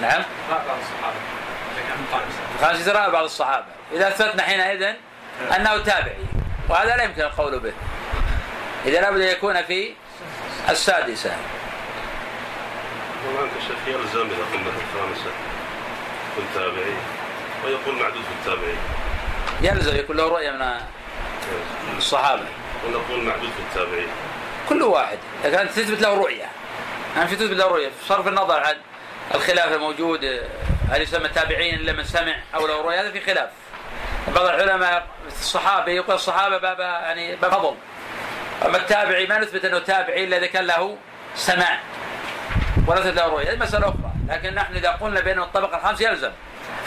نعم. 0.00 0.22
الخامسة 2.60 2.92
رأى 2.92 3.10
بعض 3.10 3.24
الصحابة. 3.24 3.64
إذا 3.92 4.08
أثبتنا 4.08 4.42
حينئذ 4.42 4.94
أنه 5.56 5.78
تابعي. 5.78 6.16
وهذا 6.68 6.96
لا 6.96 7.02
يمكن 7.02 7.22
القول 7.22 7.58
به. 7.58 7.72
إذا 8.86 9.00
لابد 9.00 9.20
أن 9.20 9.28
يكون 9.28 9.62
في 9.62 9.94
السادسة. 10.68 11.30
طبعا 13.26 13.48
الشيخ 13.58 13.78
يلزم 13.86 14.26
إذا 14.26 14.44
قلنا 14.52 14.70
في 14.70 14.84
الخامسة 14.94 15.30
كن 16.36 16.42
تابعي 16.54 16.96
ويقول 17.64 17.94
معدود 17.94 18.22
في 18.22 18.32
التابعين. 18.40 18.78
يلزم 19.60 19.96
يكون 19.96 20.16
له 20.16 20.28
رؤية 20.28 20.50
من 20.50 20.80
الصحابة. 21.96 22.46
ونقول 22.86 23.24
معدود 23.24 23.50
في 23.50 23.60
التابعين. 23.60 24.08
كل 24.68 24.82
واحد. 24.82 25.18
إذا 25.44 25.56
كانت 25.56 25.70
تثبت 25.70 26.02
له 26.02 26.14
رؤية 26.14 26.46
يعني 27.16 27.28
في 27.28 27.36
تثبت 27.36 27.56
له 27.56 27.66
رؤية 27.66 27.90
بصرف 28.04 28.28
النظر 28.28 28.60
عن 28.60 28.74
الخلاف 29.34 29.72
الموجود 29.72 30.24
هل 30.90 31.02
يسمى 31.02 31.28
تابعين 31.28 31.74
إلا 31.74 31.92
من 31.92 32.04
سمع 32.04 32.36
أو 32.54 32.66
له 32.66 32.82
رؤية 32.82 33.00
هذا 33.00 33.10
في 33.10 33.20
خلاف. 33.20 33.48
بعض 34.34 34.44
العلماء 34.44 35.06
الصحابة 35.26 35.92
يقول 35.92 36.14
الصحابة 36.14 36.58
باب 36.58 36.80
يعني 36.80 37.36
باب 37.36 37.52
فضل. 37.52 37.74
أما 38.66 38.76
التابعي 38.76 39.26
ما 39.26 39.38
نثبت 39.38 39.64
أنه 39.64 39.78
تابعي 39.78 40.24
إلا 40.24 40.36
إذا 40.36 40.46
كان 40.46 40.66
له 40.66 40.96
سماع 41.34 41.80
ونثبت 42.86 43.16
له 43.16 43.26
رؤية 43.26 43.52
هذه 43.52 43.58
مسألة 43.58 43.88
أخرى. 43.88 44.10
لكن 44.28 44.54
نحن 44.54 44.74
إذا 44.74 44.90
قلنا 44.90 45.20
بأنه 45.20 45.42
الطبقة 45.42 45.76
الخامسة 45.76 46.08
يلزم 46.10 46.30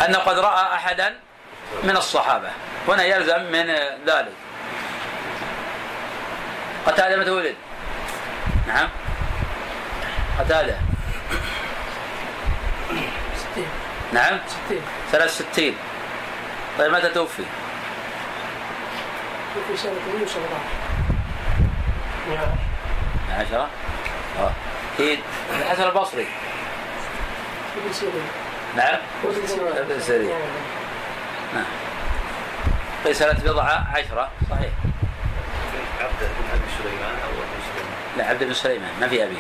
أنه 0.05 0.17
قد 0.17 0.39
رأى 0.39 0.73
أحدا 0.73 1.19
من 1.83 1.97
الصحابة 1.97 2.49
هنا 2.87 3.03
يلزم 3.03 3.41
من 3.51 3.67
ذلك. 4.05 4.33
قتادة 6.87 7.17
متى 7.17 7.29
ولد؟ 7.31 7.55
نعم. 8.67 8.89
قتادة. 10.39 10.77
ستين. 13.37 13.67
نعم. 14.13 14.39
ستين. 14.47 14.81
سنة 15.11 15.27
ستين. 15.27 15.75
طيب 16.79 16.91
متى 16.91 17.09
توفي؟ 17.09 17.43
في 19.67 19.77
سنة 19.77 19.91
117 19.91 20.39
يا 22.29 23.35
عشرة 23.35 23.69
آه. 24.39 24.51
أكيد 24.95 25.19
الحسن 25.59 25.83
البصري. 25.83 26.27
نعم. 28.75 28.99
ابن 29.77 29.99
سيرين. 29.99 30.35
نعم. 31.53 31.65
في 33.03 33.13
سنة 33.13 33.33
بضعة 33.33 33.87
عشرة. 33.93 34.29
صحيح. 34.49 34.71
عبد 35.99 36.19
بن 36.19 36.45
أبي 36.53 36.67
سليمان 36.77 37.15
أو 37.25 37.29
ابن 37.29 37.59
سليمان. 37.73 38.17
لا 38.17 38.25
عبد 38.29 38.43
بن 38.43 38.53
سليمان. 38.53 38.91
ما 39.01 39.07
في 39.07 39.23
أبي. 39.23 39.35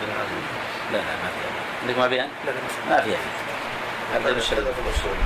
بن 0.00 0.06
لا 0.92 0.96
لا 0.98 1.02
ما 1.02 1.28
في 1.28 1.40
أبي. 1.46 1.60
عندك 1.82 1.98
ما 1.98 2.08
في 2.08 2.20
أن؟ 2.20 2.28
لا 2.46 2.52
ما 2.90 3.00
في. 3.00 3.08
أبي. 3.08 3.16
عبد 4.14 4.34
بن 4.34 4.40
سليمان. 4.40 4.72
الاصول 4.86 5.16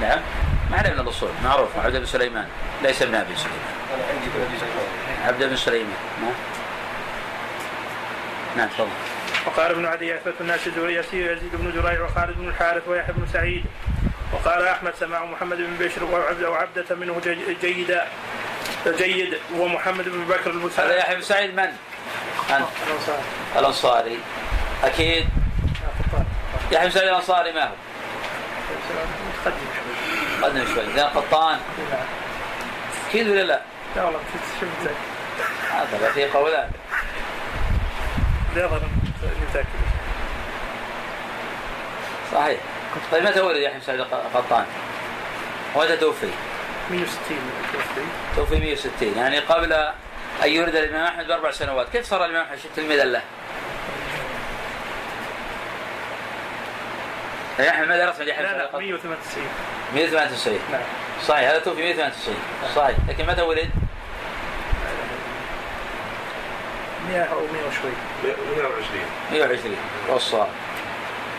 نعم. 0.00 0.20
ما 0.70 0.76
عليه 0.76 0.90
من 0.90 1.00
الأصول. 1.00 1.30
معروف. 1.44 1.78
عبد 1.78 1.96
بن 1.96 2.06
سليمان. 2.06 2.48
ليس 2.82 3.02
ابن 3.02 3.14
أبي 3.14 3.36
سليمان. 3.36 3.74
أنا 3.94 4.02
عندي 4.14 4.26
بن 4.34 4.42
أبي 4.42 4.58
سليمان. 4.58 5.26
عبد 5.26 5.44
بن 5.44 5.56
سليمان. 5.56 5.96
نعم. 6.22 6.32
نعم 8.56 8.68
تفضل. 8.68 8.88
وقال 9.46 9.70
ابن 9.70 9.86
عدي 9.86 10.14
أثبت 10.14 10.34
الناس 10.40 10.66
يسير 10.66 11.32
يزيد 11.32 11.50
بن 11.52 11.70
جريع 11.70 12.04
وخالد 12.04 12.38
بن 12.38 12.48
الحارث 12.48 12.88
ويحيى 12.88 13.14
بن 13.14 13.26
سعيد. 13.32 13.64
وقال 14.48 14.68
أحمد 14.68 14.94
سمع 15.00 15.24
محمد 15.24 15.56
بن 15.56 15.76
بشر 15.86 16.04
وعبد 16.04 16.44
وعبدة 16.44 16.96
منه 16.96 17.20
جي- 17.24 17.54
جيدا 17.62 18.06
جيد 18.86 19.38
ومحمد 19.56 20.04
بن 20.08 20.24
بكر 20.24 20.50
هذا 20.50 20.56
المساعد 20.56 20.90
يحيى 20.90 21.14
بن 21.16 21.22
سعيد 21.22 21.54
من؟ 21.54 21.72
أنت. 22.50 22.66
الأنصاري. 23.58 24.18
أكيد. 24.84 25.28
يحيى 26.72 26.86
بن 26.86 26.94
سعيد 26.94 27.08
الأنصاري 27.08 27.52
ما 27.52 27.64
هو؟ 27.64 27.72
متقدم 29.28 29.56
شوي 29.76 30.44
قدم 30.48 30.74
شوي. 30.74 30.84
إذا 30.94 31.04
قطان. 31.06 31.58
لا. 31.90 31.98
أكيد 33.08 33.28
ولا 33.28 33.42
لا؟ 33.42 33.60
لا 33.96 34.04
والله 34.04 34.20
شفت 34.60 34.90
هذا 35.72 36.12
في 36.12 36.24
قولان 36.30 36.70
لا 38.56 38.66
متأكد 38.66 39.66
صحيح. 42.32 42.60
طيب 43.12 43.24
متى 43.24 43.40
ولد 43.40 43.56
يحيى 43.56 43.78
بن 43.78 43.84
سعيد 43.84 44.00
قطان؟ 44.34 44.66
ومتى 45.74 45.96
توفي؟ 45.96 46.30
160 46.90 47.18
توفي. 47.72 48.06
توفي 48.36 48.56
160 48.56 48.92
يعني 49.16 49.38
قبل 49.38 49.72
أن 50.44 50.48
يولد 50.50 50.76
الإمام 50.76 51.04
أحمد 51.06 51.26
بأربع 51.26 51.50
سنوات 51.50 51.88
كيف 51.92 52.06
صار 52.06 52.24
الإمام 52.24 52.46
أحمد؟ 52.46 52.58
تلميذا 52.76 53.04
له؟ 53.04 53.22
يحيى 57.58 57.70
أحمد 57.70 57.88
ماذا 57.88 58.10
رسم 58.10 58.22
يحيى 58.22 58.36
بن 58.36 58.42
لا 58.42 58.48
سعيد 58.48 58.58
لا 58.62 58.66
قطان؟ 58.66 58.80
198 58.82 59.46
198 59.94 60.58
نعم 60.72 60.80
صحيح 61.26 61.50
هذا 61.50 61.58
توفي 61.58 61.82
198 61.82 62.36
صحيح. 62.76 62.96
لكن 63.08 63.26
متى 63.26 63.42
ولد؟ 63.42 63.70
100 67.08 67.22
أو 67.22 67.40
100 67.40 67.46
وشوي 67.68 67.90
120 68.56 69.04
120 69.32 69.76
والصار 70.08 70.48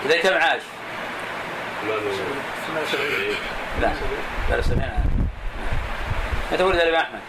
إذا 0.06 0.18
كم 0.22 0.34
عاش؟ 0.38 0.62
78 1.82 3.36
لا 3.82 3.92
لا 4.50 4.62
سمعنا 4.62 5.06
متى 6.52 6.64
ولد 6.64 6.80
الإمام 6.80 7.02
أحمد؟ 7.02 7.20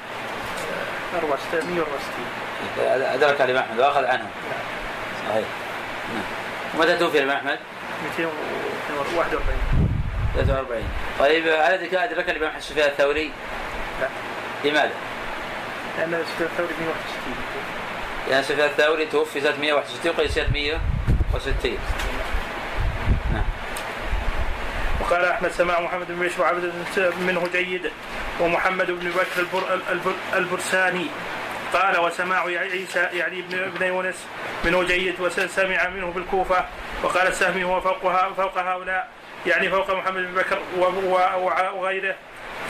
64 1.14 1.70
164 1.70 3.14
أدرك 3.14 3.40
الإمام 3.40 3.64
أحمد 3.64 3.78
وأخذ 3.78 4.04
عنه 4.04 4.26
صحيح 5.28 5.46
نعم 6.14 6.24
ومتى 6.78 6.96
توفي 6.96 7.18
الإمام 7.18 7.36
أحمد؟ 7.36 7.58
241 8.18 9.42
43 10.36 10.82
طيب 11.18 11.46
هل 11.46 11.96
أدرك 11.96 12.30
الإمام 12.30 12.60
سفيان 12.60 12.88
الثوري؟ 12.88 13.30
لا 14.00 14.08
لماذا؟ 14.64 14.90
لأن 15.98 16.24
سفيان 16.34 16.48
الثوري 16.50 16.74
161 16.80 17.34
لأن 18.28 18.42
سفيان 18.42 18.68
الثوري 18.68 19.06
توفي 19.06 19.40
سنة 19.40 19.56
161 19.60 20.10
وقيل 20.10 20.30
سنة 20.30 20.48
160 20.52 21.78
نعم 23.32 23.44
وقال 25.10 25.24
أحمد 25.24 25.50
سماع 25.50 25.80
محمد 25.80 26.06
بن 26.08 26.26
بشر 26.26 26.42
وعبد 26.42 26.72
منه 27.20 27.48
جيد 27.52 27.90
ومحمد 28.40 28.86
بن 28.90 29.10
بكر 29.10 29.38
البر 29.38 29.80
البر 29.90 30.12
البرساني. 30.34 31.06
قال 31.72 32.00
وسماع 32.00 32.44
عيسى 32.44 33.08
يعني 33.12 33.40
ابن 33.40 33.58
ابن 33.58 33.86
يونس 33.86 34.26
منه 34.64 34.82
جيد 34.82 35.20
وسمع 35.20 35.88
منه 35.88 36.06
بالكوفة. 36.06 36.64
وقال 37.02 37.26
السهمي 37.26 37.64
هو 37.64 37.80
فوق 37.80 38.32
فوق 38.36 38.58
هؤلاء 38.58 39.08
يعني 39.46 39.70
فوق 39.70 39.90
محمد 39.90 40.22
بن 40.22 40.34
بكر 40.34 40.58
وغيره 41.74 42.14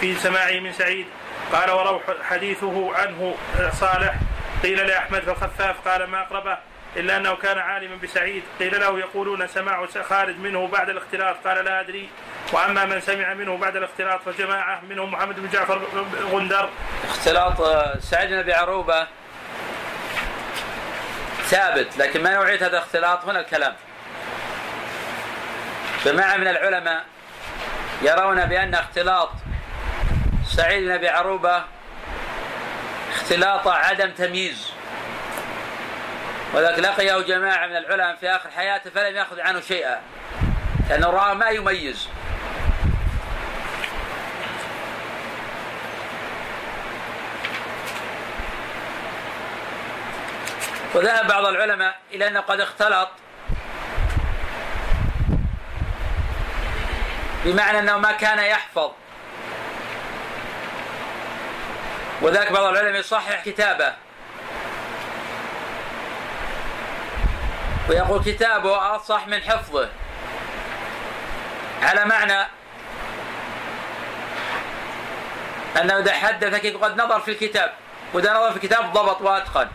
في 0.00 0.14
سماعه 0.14 0.60
من 0.60 0.72
سعيد. 0.72 1.06
قال 1.52 1.70
وروح 1.70 2.02
حديثه 2.28 2.94
عنه 2.94 3.34
صالح. 3.72 4.14
قيل 4.62 4.86
لأحمد 4.86 5.20
فالخفاف. 5.20 5.88
قال 5.88 6.04
ما 6.04 6.22
أقربه. 6.22 6.58
إلا 6.96 7.16
أنه 7.16 7.36
كان 7.36 7.58
عالما 7.58 7.96
بسعيد. 7.96 8.42
قيل 8.58 8.80
له 8.80 8.98
يقولون 8.98 9.46
سماع 9.46 9.86
خالد 10.08 10.38
منه 10.38 10.68
بعد 10.68 10.88
الاختلاط. 10.88 11.36
قال 11.46 11.64
لا 11.64 11.80
أدري. 11.80 12.08
وأما 12.52 12.84
من 12.84 13.00
سمع 13.00 13.34
منه 13.34 13.56
بعد 13.56 13.76
الاختلاط 13.76 14.20
فجماعة 14.22 14.80
منهم 14.88 15.12
محمد 15.12 15.40
بن 15.40 15.48
جعفر 15.48 15.82
غندر. 16.32 16.68
اختلاط 17.08 17.60
آه، 17.60 17.98
سعيد 17.98 18.30
بن 18.30 18.38
أبي 18.38 18.52
عروبة 18.52 19.06
ثابت 21.44 21.98
لكن 21.98 22.22
ما 22.22 22.34
نوعية 22.34 22.56
هذا 22.56 22.66
الاختلاط 22.66 23.24
هنا 23.24 23.40
الكلام. 23.40 23.74
جماعة 26.04 26.36
من 26.36 26.48
العلماء 26.48 27.04
يرون 28.02 28.46
بأن 28.46 28.74
اختلاط 28.74 29.30
سعيد 30.46 30.84
بن 30.84 30.90
أبي 30.90 31.08
عروبة 31.08 31.64
اختلاط 33.12 33.68
عدم 33.68 34.10
تمييز. 34.10 34.69
ولذلك 36.54 36.78
لقيه 36.78 37.18
جماعة 37.18 37.66
من 37.66 37.76
العلماء 37.76 38.16
في 38.16 38.28
آخر 38.28 38.50
حياته 38.50 38.90
فلم 38.90 39.16
يأخذ 39.16 39.40
عنه 39.40 39.60
شيئا 39.60 40.00
لأنه 40.88 41.10
رأى 41.10 41.34
ما 41.34 41.48
يميز. 41.48 42.08
وذهب 50.94 51.26
بعض 51.26 51.46
العلماء 51.46 51.98
إلى 52.12 52.28
أنه 52.28 52.40
قد 52.40 52.60
اختلط 52.60 53.08
بمعنى 57.44 57.78
أنه 57.78 57.98
ما 57.98 58.12
كان 58.12 58.38
يحفظ. 58.38 58.90
وذلك 62.22 62.52
بعض 62.52 62.64
العلماء 62.64 63.00
يصحح 63.00 63.44
كتابه. 63.44 63.94
ويقول 67.90 68.24
كتابه 68.24 68.96
أصح 68.96 69.26
من 69.26 69.42
حفظه. 69.42 69.88
على 71.82 72.04
معنى 72.04 72.46
أنه 75.80 75.98
إذا 75.98 76.12
حدثك 76.12 76.76
قد 76.76 77.00
نظر 77.00 77.20
في 77.20 77.30
الكتاب 77.30 77.72
وإذا 78.12 78.32
نظر 78.32 78.50
في 78.50 78.56
الكتاب 78.56 78.92
ضبط 78.92 79.20
وأتقن. 79.20 79.68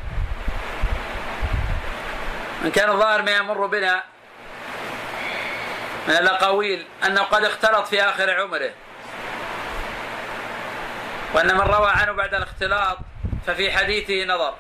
إن 2.66 2.72
كان 2.72 2.90
الظاهر 2.90 3.22
ما 3.22 3.32
يمر 3.32 3.66
بنا 3.66 4.04
من 6.08 6.16
الأقاويل 6.16 6.86
أنه 7.06 7.22
قد 7.22 7.44
اختلط 7.44 7.88
في 7.88 8.02
آخر 8.02 8.42
عمره. 8.42 8.72
وأن 11.34 11.56
من 11.56 11.62
روى 11.62 11.90
عنه 11.90 12.12
بعد 12.12 12.34
الاختلاط 12.34 12.98
ففي 13.48 13.72
حديثه 13.72 14.26
نظر. 14.26 14.54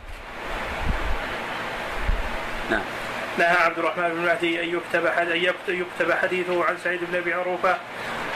نعم. 2.69 2.94
نهى 3.37 3.57
عبد 3.57 3.79
الرحمن 3.79 4.09
بن 4.09 4.15
مهدي 4.15 4.63
أن 4.63 4.69
يكتب 4.69 5.05
أن 5.05 5.55
يكتب 5.67 6.11
حديثه 6.11 6.65
عن 6.65 6.77
سعيد 6.83 6.99
بن 7.03 7.15
أبي 7.15 7.33
عروفه 7.33 7.77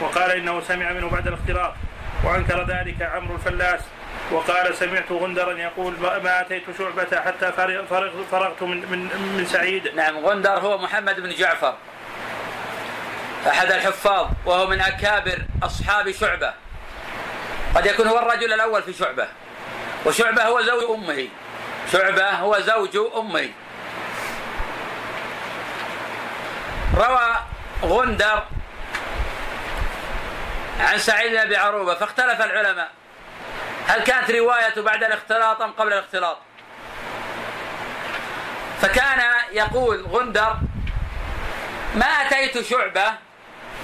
وقال 0.00 0.30
إنه 0.30 0.60
سمع 0.60 0.92
منه 0.92 1.08
بعد 1.10 1.26
الاختلاط 1.26 1.74
وأنكر 2.24 2.64
ذلك 2.64 3.02
عمرو 3.02 3.34
الفلاس 3.34 3.80
وقال 4.32 4.76
سمعت 4.76 5.12
غندرا 5.12 5.52
يقول 5.52 5.94
ما 6.00 6.40
أتيت 6.40 6.62
شعبة 6.78 7.20
حتى 7.20 7.52
فرغت 8.30 8.62
من 8.62 8.76
من 8.90 8.98
من 9.36 9.46
سعيد. 9.46 9.94
نعم 9.94 10.18
غندر 10.18 10.58
هو 10.58 10.78
محمد 10.78 11.20
بن 11.20 11.30
جعفر 11.30 11.74
أحد 13.48 13.72
الحفاظ 13.72 14.26
وهو 14.46 14.66
من 14.66 14.80
أكابر 14.80 15.38
أصحاب 15.62 16.10
شعبة. 16.10 16.54
قد 17.74 17.86
يكون 17.86 18.06
هو 18.06 18.18
الرجل 18.18 18.52
الأول 18.52 18.82
في 18.82 18.92
شعبة 18.92 19.28
وشعبة 20.06 20.42
هو 20.42 20.62
زوج 20.62 20.90
أمه. 20.90 21.28
شعبة 21.92 22.30
هو 22.30 22.60
زوج 22.60 22.96
أمه. 23.16 23.48
روى 26.96 27.36
غندر 27.82 28.44
عن 30.80 30.98
سعيد 30.98 31.32
بن 31.32 31.38
أبي 31.38 31.56
عروبة 31.56 31.94
فاختلف 31.94 32.40
العلماء. 32.40 32.90
هل 33.88 34.02
كانت 34.02 34.30
روايته 34.30 34.82
بعد 34.82 35.04
الاختلاط 35.04 35.62
أم 35.62 35.72
قبل 35.72 35.92
الاختلاط؟ 35.92 36.38
فكان 38.80 39.22
يقول 39.52 40.06
غندر 40.06 40.56
ما 41.94 42.06
أتيت 42.06 42.66
شعبة 42.66 43.14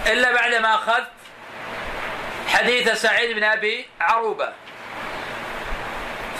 إلا 0.06 0.32
بعدما 0.32 0.74
أخذت 0.74 1.08
حديث 2.48 3.02
سعيد 3.02 3.36
بن 3.36 3.44
أبي 3.44 3.88
عروبة. 4.00 4.52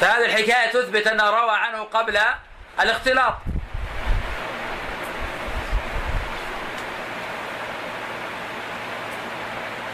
فهذه 0.00 0.24
الحكاية 0.24 0.70
تثبت 0.70 1.06
انه 1.06 1.30
روى 1.30 1.56
عنه 1.56 1.82
قبل 1.82 2.18
الاختلاط. 2.80 3.34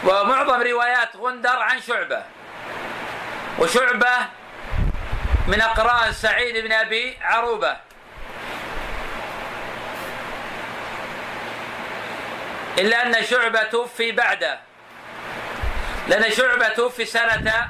ومعظم 0.05 0.61
روايات 0.61 1.15
غندر 1.15 1.59
عن 1.59 1.81
شعبة. 1.81 2.23
وشعبة 3.59 4.17
من 5.47 5.61
أقران 5.61 6.13
سعيد 6.13 6.65
بن 6.65 6.71
أبي 6.71 7.17
عروبة. 7.21 7.77
إلا 12.79 13.07
أن 13.07 13.23
شعبة 13.23 13.63
توفي 13.63 14.11
بعده. 14.11 14.59
لأن 16.07 16.31
شعبة 16.31 16.67
توفي 16.67 17.05
سنة 17.05 17.69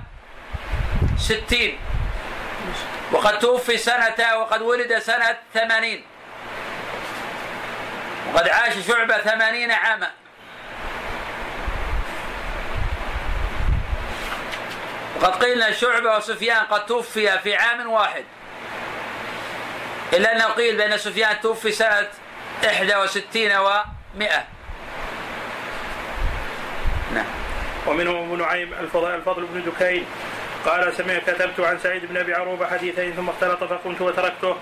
ستين. 1.18 1.80
وقد 3.12 3.40
توفي 3.40 3.78
سنة 3.78 4.38
وقد 4.38 4.62
ولد 4.62 5.00
سنة 5.00 5.38
ثمانين. 5.54 6.06
وقد 8.34 8.50
عاش 8.50 8.74
شعبة 8.88 9.18
ثمانين 9.18 9.72
عاما. 9.72 10.23
وقد 15.16 15.44
قيل 15.44 15.62
ان 15.62 15.74
شعبة 15.74 16.18
وسفيان 16.18 16.66
قد 16.66 16.86
توفي 16.86 17.40
في 17.40 17.56
عام 17.56 17.90
واحد. 17.90 18.24
إلا 20.14 20.36
انه 20.36 20.46
قيل 20.46 20.78
بأن 20.78 20.98
سفيان 20.98 21.42
توفي 21.42 21.72
سنة 21.72 22.08
61 22.64 23.50
و100 23.50 24.24
نعم. 27.14 27.26
ومنهم 27.88 28.16
ابو 28.16 28.36
نعيم 28.36 28.74
الفضل, 28.74 29.16
الفضل 29.16 29.46
بن 29.46 29.64
دكين. 29.72 30.06
قال 30.66 30.94
سمعت 30.98 31.30
كتبت 31.30 31.60
عن 31.60 31.80
سعيد 31.80 32.06
بن 32.06 32.18
أبي 32.18 32.34
عروبة 32.34 32.68
حديثين 32.68 33.14
ثم 33.14 33.30
اختلط 33.30 33.64
فقمت 33.64 34.02
وتركته. 34.02 34.56